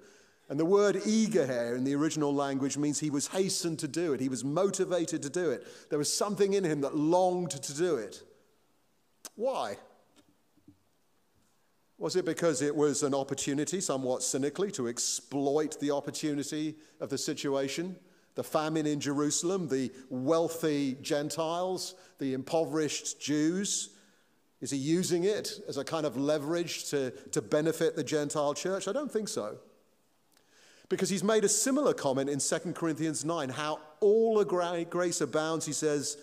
And 0.51 0.59
the 0.59 0.65
word 0.65 1.01
eager 1.05 1.47
here 1.47 1.77
in 1.77 1.85
the 1.85 1.95
original 1.95 2.35
language 2.35 2.77
means 2.77 2.99
he 2.99 3.09
was 3.09 3.27
hastened 3.27 3.79
to 3.79 3.87
do 3.87 4.11
it. 4.11 4.19
He 4.19 4.27
was 4.27 4.43
motivated 4.43 5.23
to 5.23 5.29
do 5.29 5.49
it. 5.49 5.65
There 5.89 5.97
was 5.97 6.13
something 6.13 6.51
in 6.51 6.65
him 6.65 6.81
that 6.81 6.93
longed 6.93 7.51
to 7.51 7.73
do 7.73 7.95
it. 7.95 8.21
Why? 9.35 9.77
Was 11.97 12.17
it 12.17 12.25
because 12.25 12.61
it 12.61 12.75
was 12.75 13.01
an 13.01 13.15
opportunity, 13.15 13.79
somewhat 13.79 14.23
cynically, 14.23 14.71
to 14.71 14.89
exploit 14.89 15.79
the 15.79 15.91
opportunity 15.91 16.75
of 16.99 17.09
the 17.09 17.17
situation? 17.17 17.95
the 18.35 18.43
famine 18.43 18.85
in 18.85 18.99
Jerusalem, 18.99 19.67
the 19.67 19.91
wealthy 20.09 20.95
Gentiles, 21.01 21.95
the 22.17 22.33
impoverished 22.33 23.19
Jews? 23.19 23.89
Is 24.61 24.71
he 24.71 24.77
using 24.77 25.25
it 25.25 25.59
as 25.67 25.77
a 25.77 25.83
kind 25.83 26.05
of 26.05 26.15
leverage 26.15 26.89
to, 26.91 27.11
to 27.31 27.41
benefit 27.41 27.95
the 27.95 28.03
Gentile 28.03 28.53
church? 28.53 28.87
I 28.87 28.93
don't 28.93 29.11
think 29.11 29.27
so. 29.27 29.57
Because 30.91 31.09
he's 31.09 31.23
made 31.23 31.45
a 31.45 31.49
similar 31.49 31.93
comment 31.93 32.29
in 32.29 32.39
2 32.39 32.73
Corinthians 32.73 33.23
9 33.23 33.47
how 33.47 33.79
all 34.01 34.43
grace 34.43 35.21
abounds, 35.21 35.65
he 35.65 35.71
says, 35.71 36.17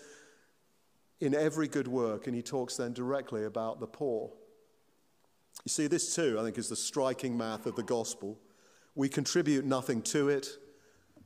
in 1.19 1.33
every 1.33 1.67
good 1.67 1.87
work. 1.87 2.27
And 2.27 2.35
he 2.35 2.43
talks 2.43 2.77
then 2.77 2.93
directly 2.93 3.45
about 3.45 3.79
the 3.79 3.87
poor. 3.87 4.31
You 5.65 5.69
see, 5.69 5.87
this 5.87 6.15
too, 6.15 6.37
I 6.39 6.43
think, 6.43 6.59
is 6.59 6.69
the 6.69 6.75
striking 6.75 7.35
math 7.35 7.65
of 7.65 7.75
the 7.75 7.83
gospel. 7.83 8.37
We 8.93 9.09
contribute 9.09 9.65
nothing 9.65 10.03
to 10.03 10.29
it 10.29 10.47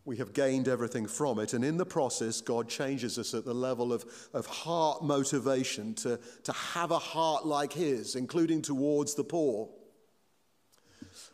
we 0.06 0.17
have 0.17 0.34
gained 0.34 0.67
everything 0.67 1.08
from 1.08 1.39
it. 1.39 1.53
And 1.53 1.63
in 1.63 1.77
the 1.77 1.86
process, 1.86 2.41
God 2.41 2.67
changes 2.67 3.17
us 3.17 3.34
at 3.34 3.45
the 3.45 3.53
level 3.53 3.93
of, 3.93 4.06
of 4.34 4.45
heart 4.45 5.03
motivation 5.03 5.93
to, 5.95 6.19
to 6.43 6.51
have 6.51 6.91
a 6.91 6.99
heart 6.99 7.45
like 7.45 7.71
His, 7.71 8.15
including 8.15 8.62
towards 8.62 9.15
the 9.15 9.23
poor. 9.23 9.69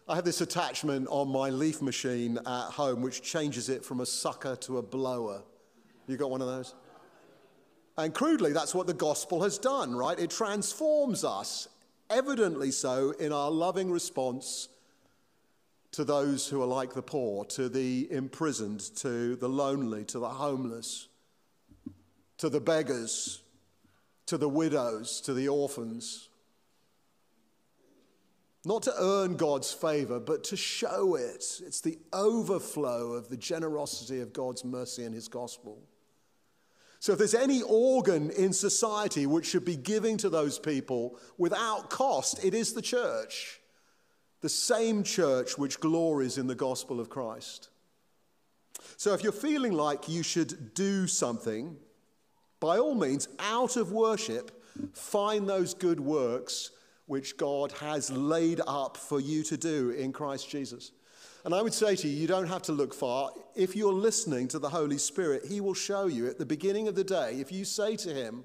I 0.10 0.16
have 0.16 0.26
this 0.26 0.42
attachment 0.42 1.08
on 1.12 1.30
my 1.30 1.52
leaf 1.52 1.84
machine 1.84 2.40
at 2.40 2.70
home 2.72 3.04
which 3.04 3.22
changes 3.22 3.70
it 3.70 3.86
from 3.86 4.00
a 4.00 4.08
sucker 4.08 4.56
to 4.56 4.80
a 4.80 4.82
blower. 4.82 5.44
You 6.08 6.18
got 6.18 6.32
one 6.32 6.42
of 6.42 6.48
those? 6.48 6.74
And 7.96 8.12
crudely, 8.12 8.52
that's 8.52 8.74
what 8.74 8.88
the 8.88 8.94
gospel 8.96 9.44
has 9.44 9.60
done, 9.60 9.96
right? 9.96 10.18
It 10.18 10.32
transforms 10.32 11.24
us, 11.24 11.68
evidently 12.10 12.72
so, 12.72 13.12
in 13.20 13.32
our 13.32 13.52
loving 13.52 13.92
response 13.92 14.70
to 15.92 16.04
those 16.04 16.48
who 16.48 16.60
are 16.64 16.68
like 16.68 16.96
the 16.96 17.04
poor, 17.04 17.46
to 17.46 17.70
the 17.70 18.12
imprisoned, 18.12 18.80
to 18.98 19.36
the 19.36 19.50
lonely, 19.50 20.06
to 20.06 20.18
the 20.18 20.30
homeless, 20.30 21.08
to 22.40 22.50
the 22.50 22.60
beggars, 22.60 23.44
to 24.26 24.40
the 24.40 24.50
widows, 24.50 25.22
to 25.22 25.36
the 25.36 25.50
orphans. 25.50 26.29
Not 28.66 28.84
to 28.84 28.94
earn 29.00 29.38
God's 29.38 29.72
favor, 29.72 30.20
but 30.20 30.44
to 30.46 30.58
show 30.58 31.16
it. 31.16 31.62
It's 31.66 31.82
the 31.82 31.98
overflow 32.12 33.14
of 33.14 33.30
the 33.30 33.38
generosity 33.38 34.20
of 34.20 34.34
God's 34.34 34.66
mercy 34.66 35.06
and 35.06 35.16
His 35.16 35.28
gospel. 35.28 35.82
So, 37.00 37.14
if 37.14 37.20
there's 37.20 37.36
any 37.36 37.62
organ 37.62 38.30
in 38.32 38.52
society 38.52 39.26
which 39.26 39.46
should 39.46 39.64
be 39.64 39.78
giving 39.78 40.18
to 40.18 40.30
those 40.30 40.60
people 40.60 41.18
without 41.38 41.90
cost, 41.90 42.44
it 42.44 42.54
is 42.54 42.74
the 42.74 42.82
church 42.82 43.60
the 44.42 44.50
same 44.50 45.04
church 45.04 45.58
which 45.58 45.80
glories 45.80 46.38
in 46.38 46.48
the 46.48 46.56
gospel 46.56 47.00
of 47.00 47.10
Christ. 47.10 47.70
So 48.98 49.14
if 49.14 49.24
you're 49.24 49.32
feeling 49.32 49.74
like 49.74 50.08
you 50.08 50.24
should 50.24 50.74
do 50.74 51.08
something, 51.08 51.76
by 52.60 52.78
all 52.78 52.96
means, 52.96 53.28
out 53.40 53.78
of 53.78 53.92
worship, 53.92 54.64
find 54.94 55.48
those 55.48 55.74
good 55.74 56.00
works 56.00 56.72
which 57.10 57.38
God 57.38 57.72
has 57.72 58.12
laid 58.12 58.62
up 58.68 58.96
for 58.96 59.20
you 59.20 59.42
to 59.42 59.58
do 59.58 59.90
in 59.90 60.14
Christ 60.14 60.48
Jesus. 60.48 60.92
And 61.44 61.56
I 61.56 61.62
would 61.64 61.74
say 61.74 61.96
to 61.96 62.08
you, 62.08 62.16
you 62.16 62.28
don't 62.28 62.46
have 62.46 62.62
to 62.64 62.72
look 62.72 62.94
far. 62.94 63.32
If 63.56 63.76
you're 63.76 63.92
listening 63.92 64.48
to 64.50 64.60
the 64.60 64.70
Holy 64.70 65.00
Spirit, 65.00 65.46
He 65.50 65.60
will 65.60 65.74
show 65.74 66.06
you 66.06 66.28
at 66.28 66.38
the 66.38 66.46
beginning 66.46 66.88
of 66.88 66.94
the 66.94 67.04
day. 67.04 67.38
If 67.40 67.52
you 67.52 67.66
say 67.66 67.96
to 67.96 68.14
Him, 68.14 68.44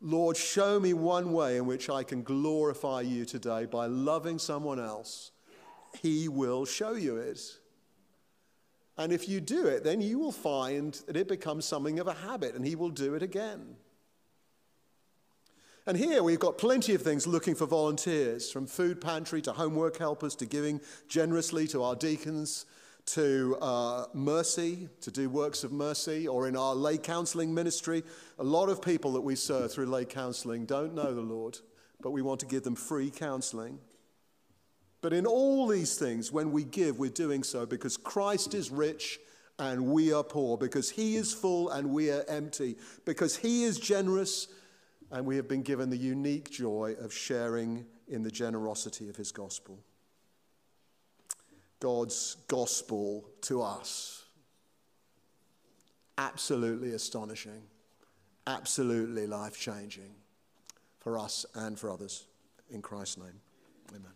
Lord, 0.00 0.38
show 0.38 0.80
me 0.80 0.94
one 0.94 1.32
way 1.34 1.58
in 1.58 1.66
which 1.66 1.90
I 1.90 2.02
can 2.02 2.22
glorify 2.22 3.02
you 3.02 3.26
today 3.26 3.66
by 3.66 3.84
loving 3.84 4.38
someone 4.38 4.80
else. 4.80 5.30
He 6.00 6.26
will 6.26 6.64
show 6.64 6.92
you 6.92 7.18
it. 7.18 7.38
And 8.96 9.12
if 9.12 9.28
you 9.28 9.42
do 9.42 9.66
it, 9.66 9.84
then 9.84 10.00
you 10.00 10.18
will 10.18 10.32
find 10.32 10.94
that 11.06 11.18
it 11.18 11.28
becomes 11.28 11.66
something 11.66 12.00
of 12.00 12.06
a 12.06 12.14
habit 12.14 12.54
and 12.54 12.66
He 12.66 12.76
will 12.76 12.88
do 12.88 13.14
it 13.14 13.22
again. 13.22 13.76
And 15.90 15.98
here 15.98 16.22
we've 16.22 16.38
got 16.38 16.56
plenty 16.56 16.94
of 16.94 17.02
things 17.02 17.26
looking 17.26 17.56
for 17.56 17.66
volunteers, 17.66 18.48
from 18.48 18.68
food 18.68 19.00
pantry 19.00 19.42
to 19.42 19.50
homework 19.52 19.98
helpers 19.98 20.36
to 20.36 20.46
giving 20.46 20.80
generously 21.08 21.66
to 21.66 21.82
our 21.82 21.96
deacons 21.96 22.64
to 23.06 23.58
uh, 23.60 24.04
mercy, 24.14 24.88
to 25.00 25.10
do 25.10 25.28
works 25.28 25.64
of 25.64 25.72
mercy, 25.72 26.28
or 26.28 26.46
in 26.46 26.56
our 26.56 26.76
lay 26.76 26.96
counseling 26.96 27.52
ministry. 27.52 28.04
A 28.38 28.44
lot 28.44 28.68
of 28.68 28.80
people 28.80 29.14
that 29.14 29.22
we 29.22 29.34
serve 29.34 29.72
through 29.72 29.86
lay 29.86 30.04
counseling 30.04 30.64
don't 30.64 30.94
know 30.94 31.12
the 31.12 31.22
Lord, 31.22 31.58
but 32.00 32.12
we 32.12 32.22
want 32.22 32.38
to 32.38 32.46
give 32.46 32.62
them 32.62 32.76
free 32.76 33.10
counseling. 33.10 33.80
But 35.00 35.12
in 35.12 35.26
all 35.26 35.66
these 35.66 35.96
things, 35.96 36.30
when 36.30 36.52
we 36.52 36.62
give, 36.62 37.00
we're 37.00 37.10
doing 37.10 37.42
so 37.42 37.66
because 37.66 37.96
Christ 37.96 38.54
is 38.54 38.70
rich 38.70 39.18
and 39.58 39.86
we 39.86 40.12
are 40.12 40.22
poor, 40.22 40.56
because 40.56 40.88
he 40.88 41.16
is 41.16 41.34
full 41.34 41.68
and 41.70 41.90
we 41.90 42.12
are 42.12 42.24
empty, 42.28 42.76
because 43.04 43.38
he 43.38 43.64
is 43.64 43.76
generous 43.76 44.46
and 45.10 45.26
we 45.26 45.36
have 45.36 45.48
been 45.48 45.62
given 45.62 45.90
the 45.90 45.96
unique 45.96 46.50
joy 46.50 46.94
of 47.00 47.12
sharing 47.12 47.86
in 48.08 48.22
the 48.22 48.30
generosity 48.30 49.08
of 49.08 49.16
his 49.16 49.32
gospel. 49.32 49.78
God's 51.80 52.36
gospel 52.46 53.24
to 53.42 53.62
us. 53.62 54.24
Absolutely 56.18 56.92
astonishing, 56.92 57.62
absolutely 58.46 59.26
life 59.26 59.58
changing 59.58 60.14
for 60.98 61.18
us 61.18 61.46
and 61.54 61.78
for 61.78 61.90
others. 61.90 62.26
In 62.70 62.82
Christ's 62.82 63.16
name, 63.16 63.40
amen. 63.90 64.12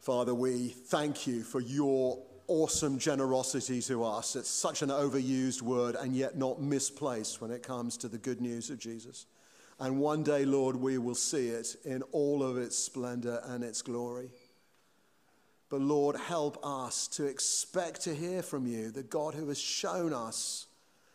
Father, 0.00 0.34
we 0.34 0.68
thank 0.68 1.26
you 1.26 1.42
for 1.42 1.60
your 1.60 2.18
awesome 2.46 2.98
generosity 2.98 3.80
to 3.82 4.04
us. 4.04 4.36
It's 4.36 4.48
such 4.48 4.82
an 4.82 4.90
overused 4.90 5.62
word 5.62 5.94
and 5.94 6.14
yet 6.14 6.36
not 6.36 6.60
misplaced 6.60 7.40
when 7.40 7.50
it 7.50 7.62
comes 7.62 7.96
to 7.98 8.08
the 8.08 8.18
good 8.18 8.40
news 8.40 8.70
of 8.70 8.78
Jesus. 8.78 9.26
And 9.80 9.98
one 9.98 10.22
day, 10.22 10.44
Lord, 10.44 10.76
we 10.76 10.98
will 10.98 11.14
see 11.14 11.48
it 11.48 11.76
in 11.84 12.02
all 12.12 12.42
of 12.42 12.56
its 12.56 12.78
splendor 12.78 13.40
and 13.44 13.64
its 13.64 13.82
glory. 13.82 14.30
But 15.68 15.80
Lord, 15.80 16.16
help 16.16 16.64
us 16.64 17.08
to 17.08 17.24
expect 17.26 18.02
to 18.02 18.14
hear 18.14 18.42
from 18.42 18.66
you, 18.66 18.90
the 18.90 19.02
God 19.02 19.34
who 19.34 19.48
has 19.48 19.60
shown 19.60 20.12
us 20.12 20.66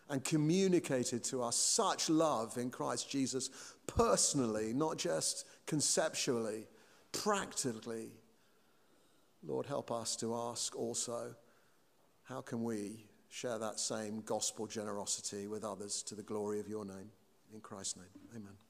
and 0.10 0.24
communicated 0.24 1.24
to 1.26 1.44
us 1.44 1.56
such 1.56 2.10
love 2.10 2.58
in 2.58 2.70
Christ 2.72 3.10
Jesus 3.10 3.50
personally, 3.88 4.74
not 4.74 4.98
just 4.98 5.46
conceptually, 5.66 6.68
practically 7.12 8.10
Lord, 9.46 9.66
help 9.66 9.92
us 9.92 10.16
to 10.18 10.36
ask 10.36 10.76
also 10.76 11.36
how 12.24 12.42
can 12.42 12.64
we 12.64 13.06
share 13.30 13.58
that 13.58 13.80
same 13.80 14.22
gospel 14.22 14.68
generosity 14.68 15.48
with 15.48 15.64
others 15.64 16.04
to 16.04 16.16
the 16.16 16.24
glory 16.24 16.60
of 16.60 16.68
your 16.68 16.86
name? 16.86 17.12
In 17.54 17.62
Christ's 17.62 17.98
name, 17.98 18.06
amen. 18.36 18.69